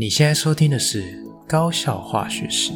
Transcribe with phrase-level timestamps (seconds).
[0.00, 2.70] 你现在收听的是高效化学史。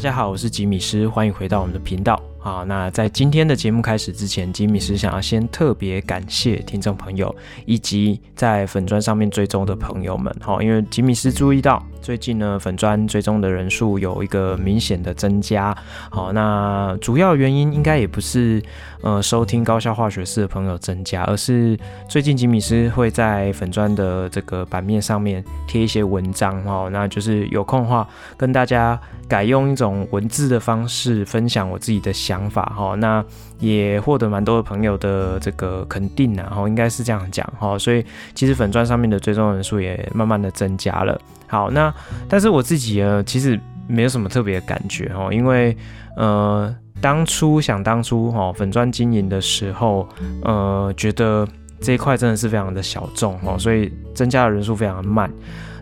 [0.00, 2.18] 大家好，我是吉米斯，欢迎回到我们的频道。
[2.38, 7.36] 啊，那在今天的节目开始之前，吉米斯想要先特别感谢听众朋友
[7.66, 10.34] 以及在粉砖上面追踪的朋友们。
[10.40, 15.76] 好，因为吉米斯注意到最近呢，粉砖追踪的人数有一个明显的增加。
[16.10, 18.62] 好，那主要原因应该也不是
[19.02, 26.62] 呃收听高效化学式的朋友增加，而是最近吉米师会在粉砖的这个版面上面贴一些文章。
[26.64, 28.98] 哈，那就是有空的话跟大家。
[29.28, 33.24] 改用一种文字的方式分享我自己的想法哈，那
[33.60, 41.16] 也获得蛮多的朋友的这个肯定啊，哈，应该是这样讲哈，所以其实粉砖上面的追踪人数也慢慢的增加了。
[41.50, 41.92] 好，那
[42.28, 45.76] 但是我自己呢，其实没有什么特别的感觉哈，因为
[46.16, 50.08] 呃，当初想当初哈粉砖经营的时候，
[50.44, 51.46] 呃，觉得
[51.80, 55.30] 这一块真的是非常的小众哈，所以增加的人数非常的慢，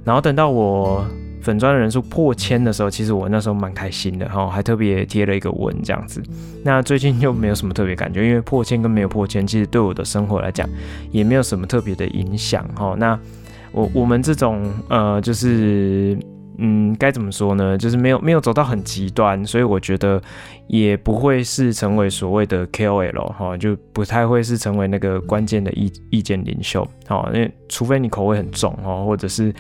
[0.05, 1.05] 然后等到我。
[1.41, 6.21] 粉砖的人数破千的时候，其实我那时候蛮开心的哈，还特别贴了一个文这样子。
[6.63, 10.69] 那最近就没有什么特别感觉，因为破千跟没有破千，其实对我的生活来讲
[11.11, 12.95] 也没有什么特别的影响哈。
[12.99, 13.19] 那
[13.73, 16.19] 我我们这种呃，就是。
[16.61, 17.79] 嗯，该怎么说呢？
[17.79, 20.21] 就是没有没有走到很极端，所以我觉得
[20.69, 29.53] 也不会是成为所谓的 KOL 哈，就不太会是成为那个关键的意意见领袖，好，因为除非你口味很重哦，或者是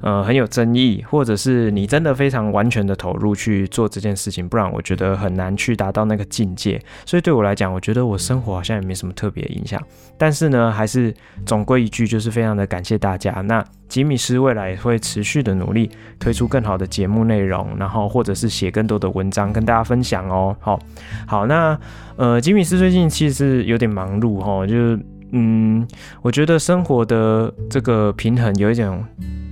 [0.00, 6.80] 呃很有争议，或者是你真的非常完全的投入去做这件事情，不然我觉得很难去达到那个境界。
[7.04, 9.80] 所以对我来讲，我觉得我生活好像也没什么特别影响，
[10.18, 13.32] 但是呢，还是总归一句，就是非常的感谢大家。
[13.42, 13.64] 那。
[13.88, 15.88] 吉米斯未来也会持续的努力，
[16.18, 20.55] 推出更好的节目内容，然后或者是写更多的文章跟大家分享哦。
[20.58, 20.78] 好，
[21.26, 21.78] 好，那
[22.16, 24.98] 呃，吉米斯最近其实有点忙碌哈，就是
[25.32, 25.86] 嗯，
[26.22, 29.04] 我觉得生活的这个平衡有一种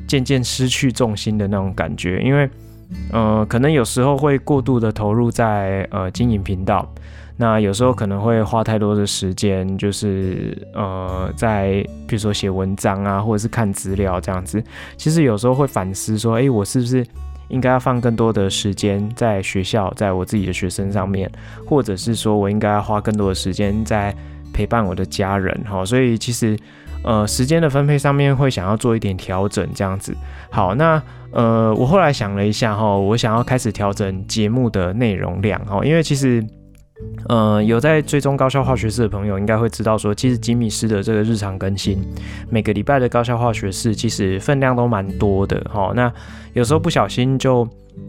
[0.06, 2.48] 渐渐失去重心的那种感觉，因为
[3.12, 6.88] 呃，可能有时候会过度的投入在呃经营频道。
[7.36, 14.62] 那有时候可能会花太多的时间，就是呃，在比如说写文章啊，或者是看资料这样子。
[14.96, 17.04] 其实有时候会反思说，诶，我是不是
[17.48, 21.30] 应该要放更多的时间在学校，在我自己的学生上面，
[21.66, 24.14] 或者是说我应该要花更多的时间在
[24.52, 25.84] 陪伴我的家人哈。
[25.84, 26.56] 所以其实
[27.02, 30.16] 呃，时间的分配上面会想要做一点调整这样子。
[30.50, 31.02] 好，那
[31.32, 36.44] 呃，我后来想了一下哈，我想要开始调整节目的内容量哈，因为其实。
[37.28, 42.00] 呃，有在追踪高校化学式的朋友，应该会知道说，其实吉米师的这个日常更新，
[42.48, 45.92] 每个礼拜的高校化学式，其实分量都蛮多的哈。
[45.94, 46.10] 那
[46.54, 47.68] 有时候不小心就。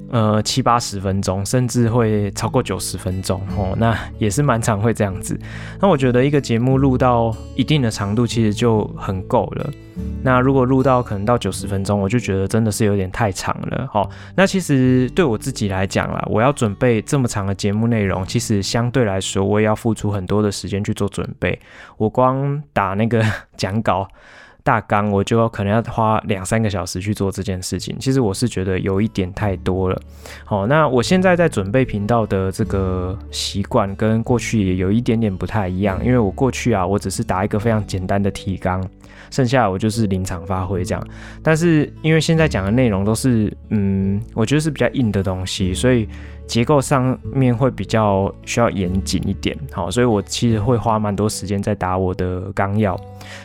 [0.09, 5.38] 呃，七八十分钟，甚至会超过九十分钟哦，那也是蛮常会这样子。
[5.79, 9.69] 那我觉得一个节目录到一定的长度，其实就很够了。
[10.23, 13.88] 那如果录到可能到九十分钟，我就觉得真的是有点太长了。
[13.91, 21.59] 好，那其实对我自己来讲啦，我要准备这么长的节目内容，其实相对来说，我也要付出很多的时间去做准备。
[21.97, 23.23] 我光打那个
[23.57, 24.07] 讲稿。
[24.65, 30.01] 大纲我就可能要花两三个小时去做这件事情，其实我是觉得有一点太多了。
[30.43, 38.83] 好，那我现在在准备频道的这个习惯跟过去也有一点点不太一样，因为我过去啊，我只是打一个非常简单的提纲，
[39.29, 41.07] 剩下我就是临场发挥这样。
[41.43, 46.09] 但是因为现在讲的内容都是，嗯，我觉得是比较硬的东西，所以。
[46.47, 52.95] 结构上面会比较需要严谨一点，好，所以我其实会花蛮多时间在打我的纲要，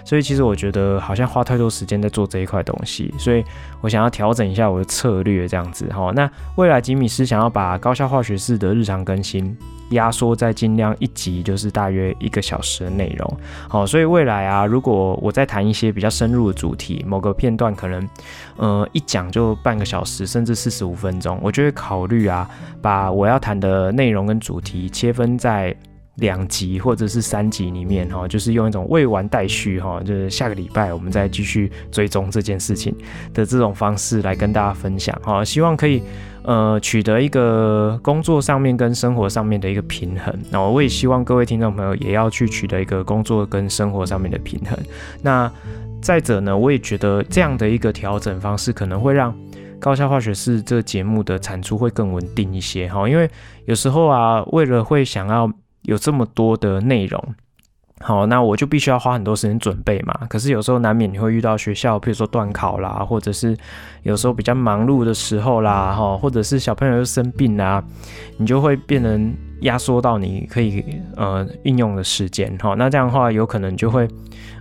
[0.05, 3.43] 所以其实我觉得好像花太多时间在做这一块东西，所以
[3.81, 9.57] 我想要调整一下我的策略，这样子，好，那未来吉米斯想要把高效化学式的日常更新。
[9.91, 13.37] 压缩在尽量一集就是大约一个小时的内容，
[13.69, 18.09] 好，所以未来啊，如果我再谈一些比较深入的主题，某个片段可能，
[18.57, 22.49] 呃，一讲就半个小时，甚至四十五分钟，我就会考虑啊，
[22.81, 25.75] 把我要谈的内容跟主题切分在
[26.17, 32.95] 两集或者是三集里面，哈，就是用一种未完待续，哈，就是下个礼拜我们再继续追踪这件事情
[33.33, 36.03] 的这种方式来跟大家分享，哈，希望可以。
[36.43, 44.77] 呃，取得一个工作上面跟生活上面的一个平衡，那我也希望各位听众朋友也要去取得一个工作跟生活上面的平衡。
[45.21, 45.53] 那
[46.01, 49.33] 再者呢，我也觉得这样的一个调整方式可能会让
[49.79, 53.29] 高效化学式这个节目的产出会更稳定一些哈，因为
[53.67, 55.49] 有时候啊，为了会想要
[55.83, 57.35] 有这么多的内容。
[58.03, 60.27] 好，那我就必须要花很多时间准备嘛。
[60.31, 63.55] 可是有时候难免你会遇到学校，比如说段考啦，或者是
[64.05, 67.85] 有时候比较忙碌的时候啦，哈，或者是小朋友又生病啦，
[68.39, 70.83] 你就会变成压缩到你可以
[71.15, 72.57] 呃运用的时间。
[72.57, 74.09] 哈，那这样的话，有可能就会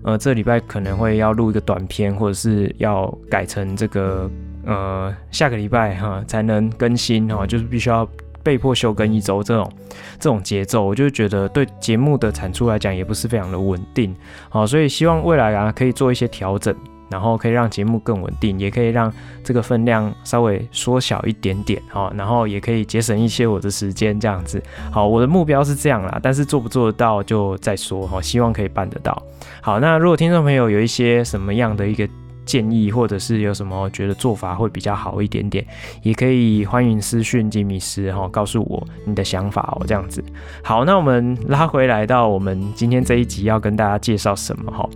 [0.04, 4.30] 呃这礼拜可能会要录一个短片，或者是要改成这个
[4.65, 8.06] 呃下个礼拜哈才能更新哈，就是必须要。
[8.44, 9.71] 被迫休更一周这种
[10.19, 14.15] 这种节奏，我就觉得对节目的产出来讲也不是非常的稳定，
[14.50, 16.75] 好，所以希望未来啊可以做一些调整，
[17.09, 19.12] 然后可以让节目更稳定，也可以让
[19.44, 29.21] 这个分量稍微缩小一点点，好，然后也可以节省一些我的时间，这样子，好，我的目标是这样啦，但是做不做得到就再说，好，希望可以办得到，
[29.62, 32.07] 好，那如果听众朋友有一些什么样的一个。
[32.50, 35.63] 建议或者是有什么觉得做法会比较好一点点，
[36.01, 40.24] 也可以欢迎私讯吉米斯哈，告诉我你的想法哦，这样子。
[40.63, 44.90] 好，那我们拉回来到我们今天这一集要跟大家介绍什么哈？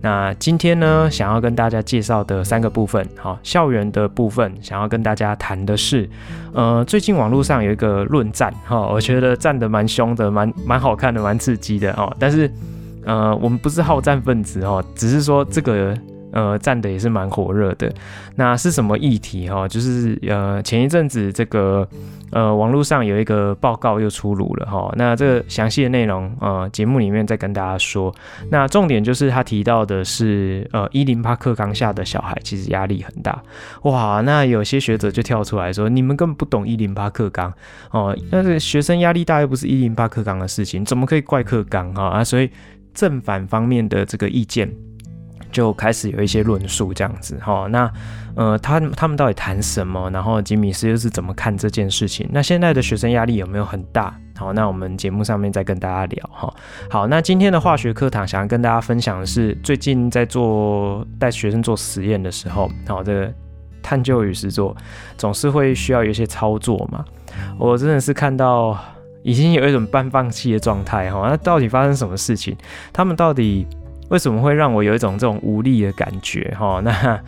[0.00, 6.08] 那今天呢，想要跟大家介绍的三个部分，好，校园的部分，想要跟大家谈的是，
[6.52, 12.14] 呃，最近网络上有一个论战哈，我觉得战得蛮凶的，蛮蛮好看的，蛮刺激的哦。
[12.20, 12.48] 但是，
[13.04, 15.98] 呃，我们不是好战分子哦，只是说这个。
[16.32, 17.92] 呃，站的也是蛮火热的。
[18.36, 19.66] 那是什么议题哈？
[19.68, 21.86] 就是呃，前一阵子这个
[22.30, 24.92] 呃，网络上有一个报告又出炉了哈。
[24.96, 28.14] 那这个详细的内容呃，节目里面再跟大家说。
[28.50, 33.42] 那重点就是他提到的是呃，一零八课纲下的小孩其实压力很大
[33.82, 34.20] 哇。
[34.20, 37.52] 那有些学者就跳出来说，你们根本不懂一零八课纲
[37.90, 38.16] 哦。
[38.30, 42.24] 那这个学生压力大又不是一零八课纲的事情，怎么可以怪课纲哈啊？
[42.24, 42.50] 所以
[42.94, 44.89] 正反方面的这个意见。
[45.50, 47.90] 就开始有一些论述这样子哈，那
[48.36, 50.08] 呃，他他们到底谈什么？
[50.10, 52.28] 然后吉米斯又是怎么看这件事情？
[52.32, 54.14] 那现在的学生压力有没有很大？
[54.36, 56.54] 好，那我们节目上面再跟大家聊哈。
[56.88, 63.32] 好，那今天的化学课堂想要跟大家分享的是，最近在做带学生做实验的时候，好，这个
[63.82, 64.74] 探究与实作
[65.18, 67.04] 总是会需要有一些操作嘛。
[67.58, 68.78] 我真的是看到
[69.22, 71.28] 已经有一种半放弃的状态哈。
[71.28, 72.56] 那到底发生什么事情？
[72.92, 73.66] 他们到底？
[74.10, 76.54] 为什么会让我有一种这种无力的感觉？
[76.58, 77.20] 哈， 那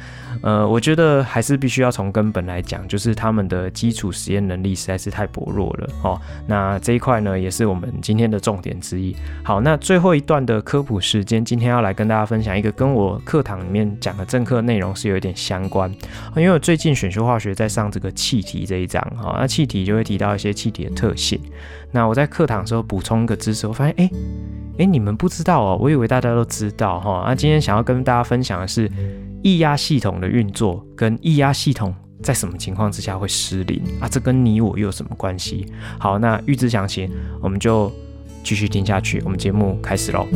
[0.43, 5.89] 呃，我觉得还是必须要从根本来讲，就是他们的基础实验能力实在是太薄弱了。
[6.03, 9.15] 哦，那这一块呢，也是我们今天的重点之一。
[9.45, 15.89] 好，那最后一段的科普时间，今天要来跟大家分享一个跟我课堂里面讲的正课内容是有一点相关。
[16.35, 21.41] 因为我最近选修化学在上这个气体这一章，哈，那气体就会提到一些气体的特性。
[21.93, 24.11] 那我在课堂的时候补充一个知识，我发现，哎。
[24.79, 27.25] 哎，你们不知道哦，我以为大家都知道哈。
[27.27, 28.91] 那今天想要跟大家分享的是
[29.43, 34.09] 液压系统的运作，跟液压系统在什么情况之下会失灵啊？
[34.09, 35.67] 这跟你我又有什么关系？
[35.99, 37.11] 好，那预知详情，
[37.43, 37.93] 我们就
[38.43, 39.21] 继续听下去。
[39.27, 40.27] 我们节目开始喽。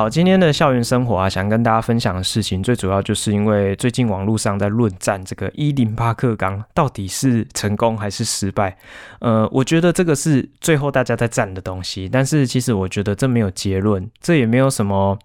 [0.00, 8.74] 好，今天的校园生活啊，想跟大家分享的事情，最主要就是因为最近网络上在论战这个一零八课纲到底是成功还是失败。
[9.18, 15.18] 呃，我觉得这个是最后大家在战的东西，但是其实我觉得这没有结论，这也没有什么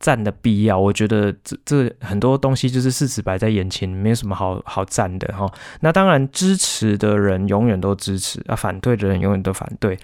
[0.00, 0.76] 战的必要。
[0.76, 5.48] 我觉得这这很多东西就是事实摆在眼前，没有什么好好战的哈。
[5.78, 9.96] 那当然，支持的人永远都支持啊，反对的人永远都反对。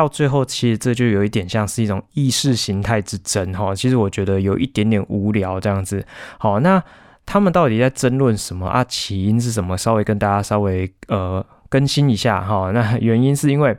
[0.00, 3.74] 到最后，其实这就有一点像是一种意识形态之争哈。
[3.74, 6.04] 其实我觉得有一点点无聊这样子。
[6.38, 6.82] 好，那
[7.26, 8.82] 他们到底在争论什么啊？
[8.84, 9.76] 起因是什么？
[9.76, 12.70] 稍微跟大家稍微呃更新一下哈。
[12.72, 13.76] 那原因是因为。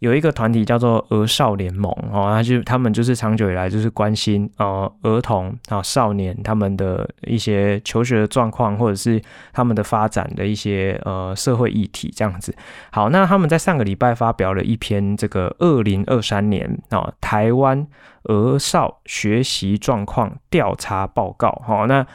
[0.00, 9.20] 有一个团体叫做儿少联盟哦，他就他们就是长久以来就是关心呃儿童啊少年他们的一些求学的状况，或者是
[9.52, 12.54] 他们的发展的一些呃社会议题这样子。
[12.90, 17.86] 好，那他们在上个礼拜发表了一篇这个二零二三年啊台湾
[18.24, 21.62] 儿少学习状况调查报告。
[21.66, 22.06] 好，那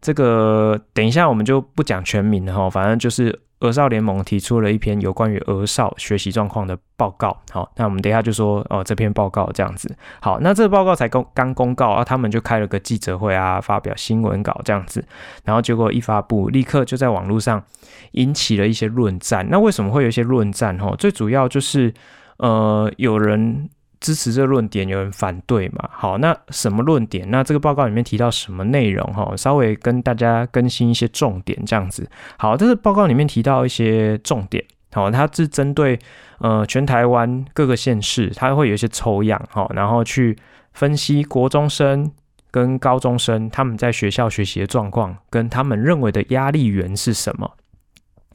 [0.00, 3.40] 这个等一下我们就不讲全名了哈，反正就是。
[3.68, 7.36] 儿少联盟提出了一篇有关于儿少学习状况的报告。
[7.50, 9.94] 好，那我们等一下就说哦，这篇报告这样子。
[10.20, 15.04] 好，那这个报告才公刚公告啊，他们就开了个记者会啊，发表新闻稿这样子。
[15.44, 17.62] 然后结果一发布，立刻就在网络上
[18.12, 19.46] 引起了一些论战。
[19.50, 20.78] 那为什么会有一些论战？
[20.78, 21.92] 哈，最主要就是
[22.38, 23.68] 呃，有人。
[24.04, 25.88] 支持这个论点，有人反对嘛？
[25.90, 27.26] 好，那什么论点？
[27.30, 29.02] 那这个报告里面提到什么内容？
[29.14, 32.06] 哈，稍微跟大家更新一些重点，这样子。
[32.36, 34.62] 好，这个报告里面提到一些重点。
[34.92, 35.98] 好，它是针对
[36.38, 40.36] 呃全台湾各个县市，它会有一些抽样，好，然后去
[40.74, 42.12] 分析国中生
[42.50, 47.50] 跟高中生他们在学校学习的状况，跟他们认为的压力源是什么。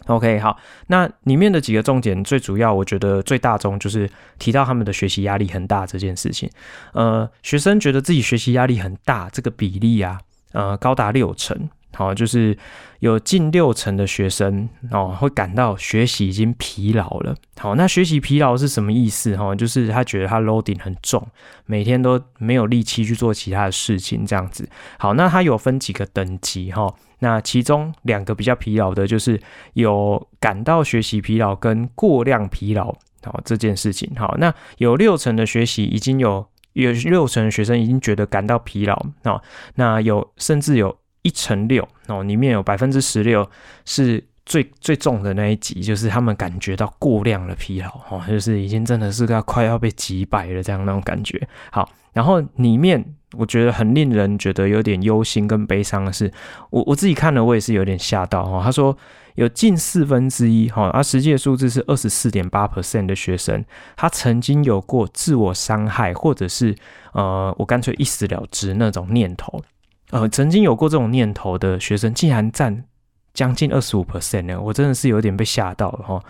[0.07, 6.49] OK，好，那里面的几个重点，最主要我觉得最大宗就是提到他们的学习压力很大这件事情。
[6.93, 10.19] 呃，学生觉得自己学习压力很大，这个比例啊，
[10.53, 11.69] 呃，高达六成。
[11.91, 12.57] 好，就是
[12.99, 17.35] 有近六成的学生哦，会感到学习已经疲劳了。
[17.57, 19.35] 好，那学习疲劳是什么意思？
[19.35, 21.27] 哈，就是他觉得他 loading 很重，
[21.65, 24.69] 每天都没有力气去做其他的事情，这样子。
[24.97, 26.93] 好，那他有分几个等级哈。
[27.19, 29.41] 那其中两个比较疲劳的，就是
[29.73, 32.95] 有感到学习疲劳跟过量疲劳。
[33.23, 34.09] 好，这件事情。
[34.15, 38.95] 好，那有六成的学习已经有有六成的学生已经觉得感到疲劳。
[39.23, 39.41] 好，
[39.75, 40.95] 那有甚至有。
[41.21, 43.49] 一成六哦，里面有百分之十六
[43.85, 51.47] 是最最重的那一级，就是他们感觉到过量的疲劳哦，就是已经真的是要快要被击败了这样那种感觉。
[51.71, 56.31] 好，然后里面我觉得很令人觉得有点忧心跟悲伤的是，
[56.71, 58.63] 我我自己看了我也是有点吓到哈。
[58.63, 58.97] 他说
[59.35, 63.63] 有近四分之一哈，而实际的数字是二十四点八 percent 的学生，
[63.95, 66.75] 他曾经有过自我伤害或者是
[67.13, 69.61] 呃，我干脆一死了之那种念头。
[70.11, 72.83] 呃，曾经有过这种念头的学生，竟然占
[73.33, 76.23] 将近二十五 percent 呢，我真的是有点被吓到了哈。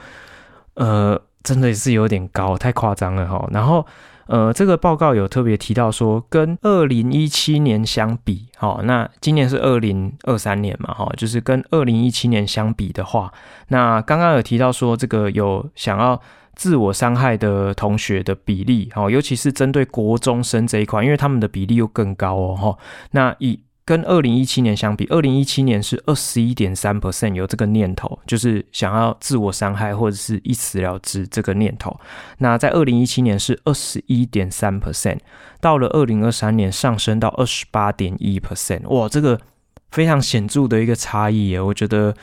[0.74, 3.48] 呃，真的是有点高，太夸张了哈。
[3.52, 3.86] 然后，
[4.28, 13.32] 呃，这个报告有特别提到说，跟二零一七年相比，哈，那今年是二零二三年嘛，哈，就是跟二零一七年相比的话，
[13.70, 16.22] 那刚刚有提到说，这个有想要。
[16.56, 22.78] 自我伤害的同学的比例，哈，尤其是针对国中生这一块，因为他们的比例又更高哦，哈。
[23.12, 23.58] 那以
[23.90, 32.00] 跟二零一七年相比，二零一七年是二十一点三 percent 有这个念头，就是想要自我伤害或者是一死了之这个念头。
[32.38, 35.18] 那在二零一七年是二十一点三 percent，
[35.60, 39.42] 到了二零二三年上升到二十八点一 percent，哇，这个
[39.90, 42.14] 非常显著的一个差异耶，我觉得。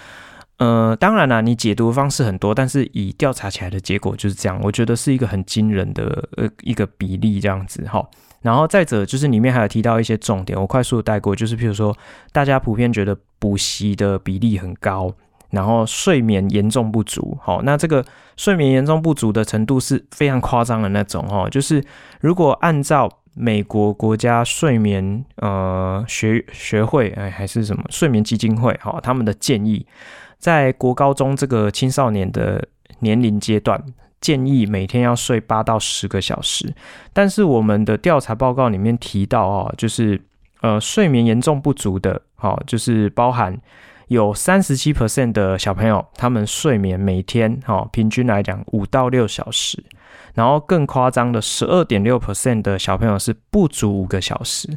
[0.59, 8.09] 呃，当然啦，你解读的方式很多，但是以调查起来的结果就是这样，我觉得是一个很惊人的呃一个比例这样子哈。
[8.43, 11.97] 然后再者就是里面还有提到一些重点，我快速带过，就是譬如说
[12.33, 15.13] 大家普遍觉得补习的比例很高，
[15.51, 18.05] 然后睡眠严重不足，好，那这个
[18.37, 21.83] 睡眠严重不足的程度是非常夸张的那种哦，就是
[22.21, 29.87] 如果按照美国国家睡眠呃学学会哎还是什么睡眠基金会哈他们的建议。
[30.39, 32.63] 在国高中这个青少年的
[33.01, 33.83] 年龄阶段，
[34.21, 36.73] 建议每天要睡八到十个小时。
[37.13, 40.21] 但是我们的调查报告里面提到哦，就是
[40.61, 43.57] 呃睡眠严重不足的，哦，就是包含
[44.09, 49.83] 有三十七 percent 的小朋友，他们睡眠每天哦平均来讲五到六小时，
[50.35, 54.69] 然后更夸张的十二点六 percent 的小朋友是不足五个小时。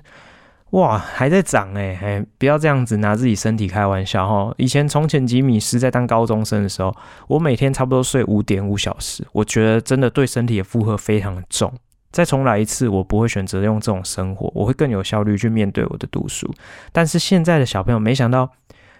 [0.72, 4.54] 哇，还在涨哎，哎，不要这样子拿自己身体开玩笑哈。
[4.58, 6.96] 以前从前吉米斯在当高中生的时候，
[7.28, 11.74] 我每天差不多睡五点五小时，我觉得真的对身体的负荷非常的重。
[12.12, 16.52] 再重来一次，我不会选择用这种生活，我会更有效率去面对我的读书。
[16.92, 18.52] 但是现在的小朋友，没想到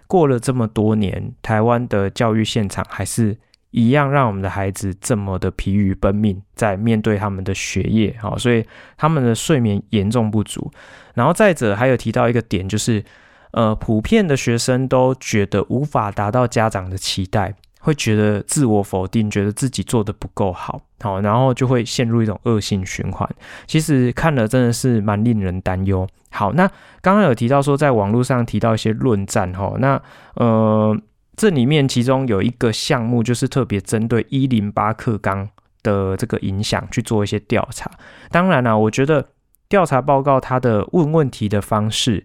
[0.08, 3.38] 过了这么多年，台湾的教育现场还是。
[3.72, 8.66] 一样让我们的孩子这么的疲于奔命，在面对他们的学业，好，所以
[8.98, 10.72] 他们的睡眠严重不足。
[11.14, 13.04] 然后再者，还有提到一个点，就是
[13.52, 23.30] 呃，普遍的学生都觉得无法达到家长的期待，会觉得自我否定，觉得自己做得不够好，好，然后就会陷入一种恶性循环。
[23.68, 26.08] 其实看了真的是蛮令人担忧。
[26.32, 26.68] 好，那
[27.02, 30.02] 刚刚有提到说，在网络上提到一些论战，哈，那
[30.34, 30.98] 呃。
[31.40, 35.48] 这里面其中有一个项目，就是特别针对一零八课纲
[35.82, 37.90] 的这个影响去做一些调查。
[38.30, 39.26] 当然啦，我觉得
[39.70, 42.22] 调查报告它的问问题的方式，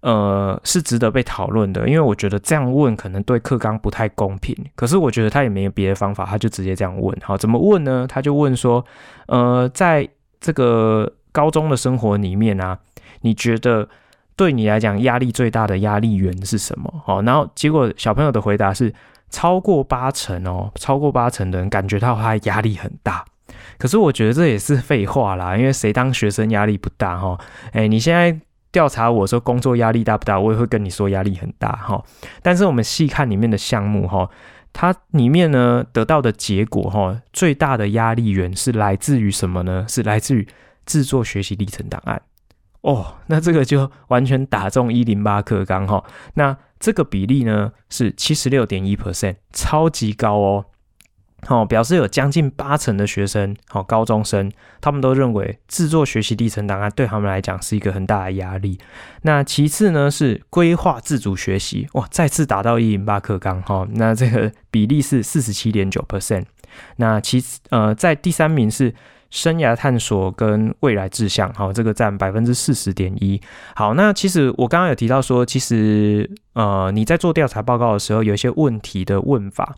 [0.00, 1.86] 呃，是值得被讨论的。
[1.86, 4.56] 因为我觉得这样问可能对课纲不太公平。
[4.74, 7.14] 可是我觉得他也没有别的方法，他就直接这样问。
[7.22, 8.06] 好，怎么问呢？
[8.08, 8.82] 他就问说，
[9.26, 10.08] 呃，在
[10.40, 12.78] 这个高中的生活里面啊，
[13.20, 13.86] 你觉得？
[14.36, 16.92] 对你来讲，压力最大的压力源是什么？
[17.04, 18.92] 好，然后结果小朋友的回答是
[19.30, 23.24] 超过八成哦，超过八成的人感觉到他压力很大。
[23.78, 27.38] 可是我觉得这也是废话啦，因为谁当学生压力不大哈？
[27.72, 28.36] 哎，你现在
[28.72, 32.02] 调查我说工作压力大不大，我也会跟你说压力很大哈。
[32.42, 34.28] 但是我们细看里面的项目哈，
[34.72, 39.84] 它里面呢得到的结果哈，最大的压力源是来自于什么呢？
[39.88, 40.46] 是来自于
[40.86, 42.20] 制作学习历程档案。
[42.84, 46.04] 哦，那这个就完全打中一零八课纲哈。
[46.34, 50.66] 那这个比例呢是七十六点一 percent，超级高哦。
[51.46, 54.50] 好，表示有将近八成的学生，好，高中生，
[54.82, 58.78] 他们都认为制作学习历程档案对他们来讲是一个很大的压力。
[59.22, 66.44] 那其次呢是规划自主学习，哇，再次达到一零八课纲，哈，那这个比例是四十七点九 percent。
[66.96, 68.94] 那其次，呃，在第三名是
[69.30, 73.40] 生涯探索跟未来志向，好，这个占百分之四十点一。
[73.74, 79.74] 好，那其实我刚刚有提到说，其实呃你在做调查报告的时候，有一些问题的问法。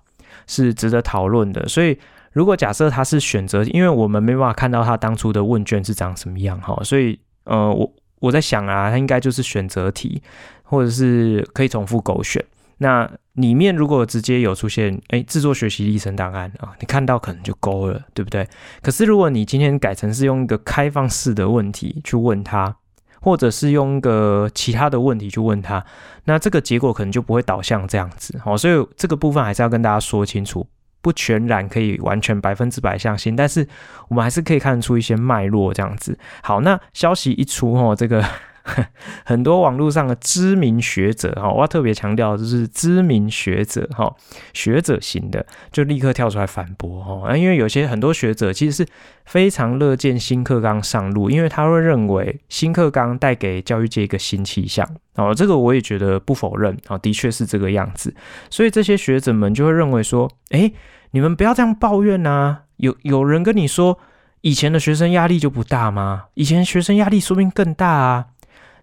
[0.49, 1.99] 是值得讨论的，所以
[2.31, 10.23] 如果假设他是选择，因为我们没办法看到他当初的问卷是长什么样哈，所以呃，我我在想啊，他应该就是选择题，
[10.62, 12.45] 或者是可以重复勾选。
[12.78, 18.47] 那里面如果直接有出现，哎，制作学习历程档案啊，你看到可能就勾了，对不对？
[18.83, 22.76] 可是如果你今天改成是用一个开放式的问题去问他。
[23.18, 25.85] 或者是用一个其他的问题去问他，
[26.26, 30.64] 那这个结果可能就不会导向这样子，好，所以这个部分还是要跟大家说清楚，
[31.00, 33.66] 不全然可以完全百分之百相信，但是
[34.09, 36.16] 我们还是可以看出一些脉络这样子。
[36.42, 38.25] 好，那消息一出，哦，这个。
[39.25, 44.13] 很多网络上的知名学者哈，我要特别强调，就是知名学者哈，
[44.53, 48.89] 学者型的就立刻跳出来反驳哈，因为有些很多学者其实是
[49.25, 58.15] 非常乐见新课纲上路，因为他会认为新课纲带给教育界一个新气象哦，这个我也觉得不否认啊，的确是这个样子，
[58.51, 60.73] 所以这些学者们就会认为说，诶，
[61.13, 63.99] 你们不要这样抱怨呐，有有人跟你说
[64.41, 66.25] 以前的学生压力就不大吗？
[66.35, 68.27] 以前学生压力说不定更大啊。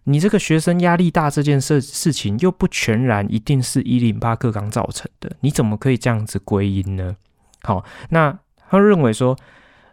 [0.06, 7.16] 你这个学生压力大这件事事情，又不全然一定是一零八课纲造成的，你怎么可以这样子归因呢？
[7.62, 8.38] 好，那
[8.70, 9.38] 他认为说，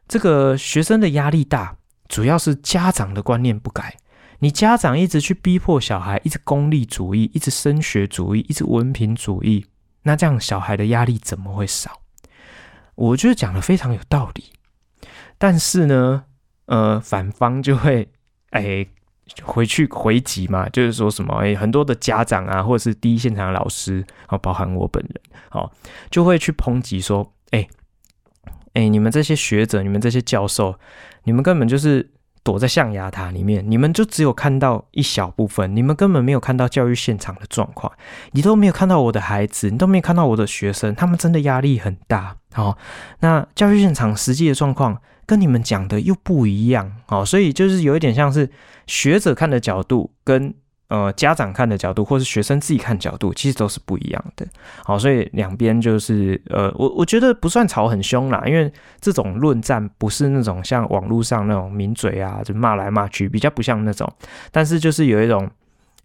[0.09, 1.77] 这个学生的压力大，
[2.09, 3.97] 主要是家长的观念不改。
[4.41, 9.67] 你家长一直去逼迫小孩，一直功利主义，一直升学主义，一直文凭主义，
[10.03, 12.01] 那这样小孩的压力怎么会少？
[12.97, 14.45] 我觉得讲的非常有道理，
[15.39, 16.25] 但是呢，
[16.67, 18.11] 呃，反方就会，
[18.51, 18.89] 哎。
[19.43, 25.15] 回去回击嘛，就是说什么哎，很多的家长啊，或者是第一现场的老师啊，包含我本人，
[25.53, 25.71] 哦，
[26.11, 27.67] 就会去抨击说，哎，
[28.75, 30.79] 哎，你们这些学者，你们这些教授，
[31.25, 32.11] 你们根本就是
[32.43, 37.93] 躲在象牙塔里面，你们就只有看到一小部分，你们根本没有看到教育现场的状况，
[38.33, 42.77] 你都没有看到我的孩子，你都没有看到我的学生，他们真的压力很大，哦，
[43.21, 45.01] 那教育现场实际的状况。
[45.27, 48.51] 跟你们讲的又不一样哦，所以就是有一点像是
[48.89, 50.53] 学者看的角度跟
[50.89, 54.45] 呃家长看的角度，或是学生自己看角度，其实都是不一样的。
[54.85, 64.13] 好，所以两边就是呃，我我觉得不算吵很凶啦，因为这种论战不是那种像网络上那种名嘴啊，就骂来骂去，比较不像那种。
[64.51, 65.49] 但是就是有一种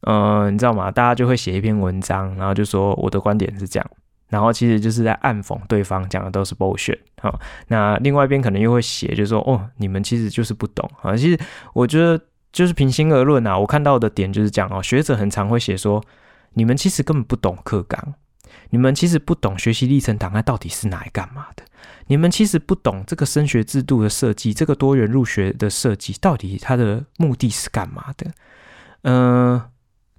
[0.01, 0.91] 呃，你知道吗？
[0.91, 3.89] 大家就会写一篇文章，然后就说我的观点是这样。
[4.27, 7.33] 然后其实就是在暗讽对方讲的都是 bullshit 哈，
[7.67, 11.15] 那另外一边可能又会写，就是说哦，你们其实就是不懂啊。
[11.15, 11.39] 其实
[11.73, 12.19] 我觉得
[12.51, 16.03] 就是平心而论啊，我看到的点就是讲哦，学者很常会写说，
[16.53, 18.15] 你们其实根本不懂课纲，
[18.71, 21.63] 你们其实不懂学习历程档案到底是拿来干嘛的，
[22.07, 28.31] 你们其实不懂这个升学制度的设计，这个多元入学的设计到底它的目的是干嘛的，
[29.03, 29.61] 嗯、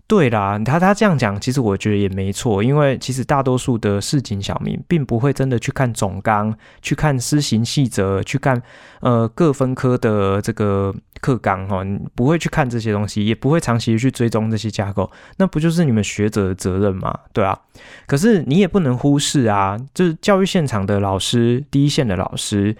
[0.09, 8.63] 对啦，他他这样讲，其实我觉得也没错，因为其实大多数的市井小民并不会真的去看总纲，去看施行细则，去看
[9.01, 17.13] 呃各分科的这个课纲哈，不会去看这些东西，也不会长期去追踪这些架构，那不就是你们学者的责任吗？
[17.33, 17.59] 对啊，
[18.07, 22.77] 可是你也不能忽视啊，就是教育现场的老师，第一线的老师。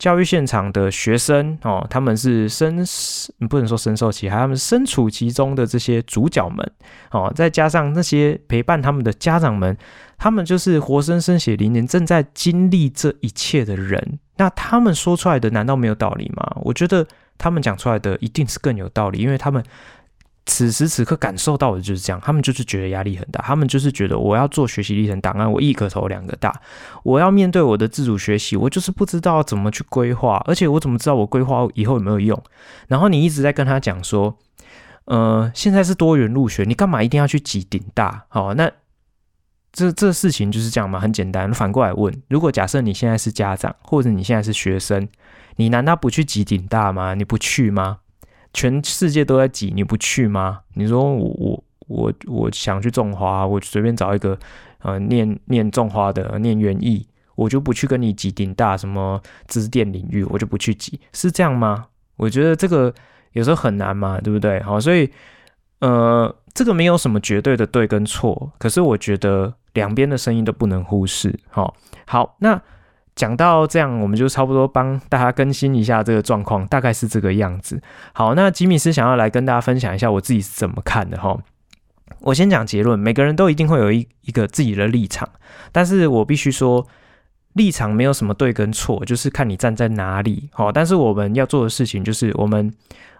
[0.00, 2.82] 教育现场的学生哦，他们是身，
[3.50, 6.72] 不能说深受其害，他们身处其中的这些主角们
[7.12, 9.76] 哦，再加上那些陪伴他们的家长们，
[10.16, 14.18] 他们就是活生生血淋淋正在经历这一切的人。
[14.38, 16.56] 那他们说出来的难道没有道理吗？
[16.62, 19.62] 我觉得他们讲出来的一定是更有道理，因为他们。
[20.46, 26.60] 此时此刻感受到的就是这样，他们就是觉得压力很大，他们就是觉得我要做学习历程档案，我一个头两个大，
[27.04, 32.42] 我要面对我的自主学习，我就是不知道怎么去规划，而且我怎么知道我规划以后有没有用？
[32.88, 34.36] 然后你一直在跟他讲说，
[35.04, 38.24] 呃，现在是多元入学，你干嘛一定要去挤顶大？
[38.28, 38.70] 好，那
[39.72, 40.98] 这这事情就是这样吗？
[40.98, 45.08] 很简单，反过来问，如果假设你现在是家长，或者你现在是学生，
[45.56, 47.14] 你难道不去挤顶大吗？
[47.14, 47.98] 你不去吗？
[48.52, 50.60] 全世界都在挤，你不去吗？
[50.74, 54.38] 你说我我我我想去种花，我随便找一个
[54.80, 61.86] 呃念念种花的念园艺，我就不去跟你挤顶大什么知识电领域，我就不去挤，是这样吗？
[62.16, 62.92] 我觉得这个
[63.32, 64.60] 有时候很难嘛，对不对？
[64.62, 65.10] 好，所以
[65.78, 71.38] 呃，这个没有什么绝对的对跟错，可是我觉得两边的声音都不能忽视。
[71.48, 71.74] 好，
[72.06, 72.60] 好，那
[73.16, 77.80] 讲到这样，我们就差不多帮大家更新一下这个状况，大概是这个样子。
[78.12, 81.38] 好，那吉米斯想要来跟大家分享一下我自己是怎么看的哈。
[82.20, 85.28] 我先讲结论，每个人都一定会有一一个自己的立场，
[85.72, 86.86] 但是我必须说，
[87.54, 90.48] 立场没有什么对跟错，就是看你站在哪里。
[90.52, 92.72] 好，但是我们要做的事情就是我们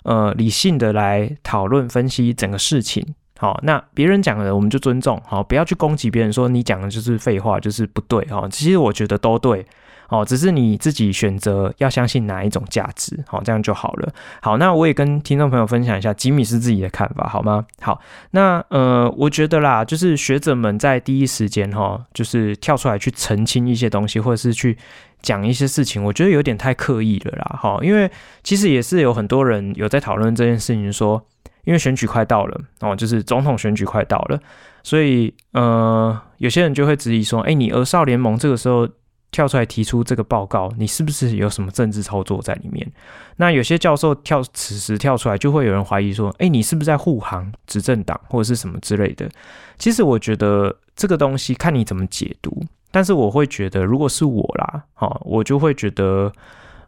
[0.05, 3.15] 呃理性的来讨论分析整个事情。
[3.41, 9.65] 好，那别人讲的我们就尊重，好，不要去攻击别人，说你讲的就是废话，就是不对，哈，其实我觉得都对，
[10.11, 14.13] 哦，只是你自己选择要相信哪一种价值，好，这样就好了。
[14.43, 17.65] 好，那我也跟听众朋友分享一下吉米是自己的看法，好吗？
[17.81, 17.99] 好，
[18.33, 24.77] 那呃，我觉得啦，就是学者们在第一时间哈，就是跳出来去澄清一些东西，或者是去
[25.23, 28.11] 讲一些事情，我觉得有点太刻意了啦，哈，因为
[28.43, 31.25] 其实也是有很多人有在讨论这件事情，说。
[31.71, 34.37] 因为选举快到了哦，就是总统选举快到了，
[34.83, 38.89] 所以呃，有些人就会质疑说：“哎，你儿少联盟这个时候
[39.31, 42.91] 跳出来提出这个报告，你是不是有什么政治操作在里面？”
[43.39, 49.31] 那有些教授跳此时跳出来，就会有人怀疑说：“哎，你是不是在护航执政党或者是什么之类的？”
[49.79, 56.33] 其实我觉得这个东西看你怎么解读，但是我会觉得，如果是我啦，哈，我就会觉得，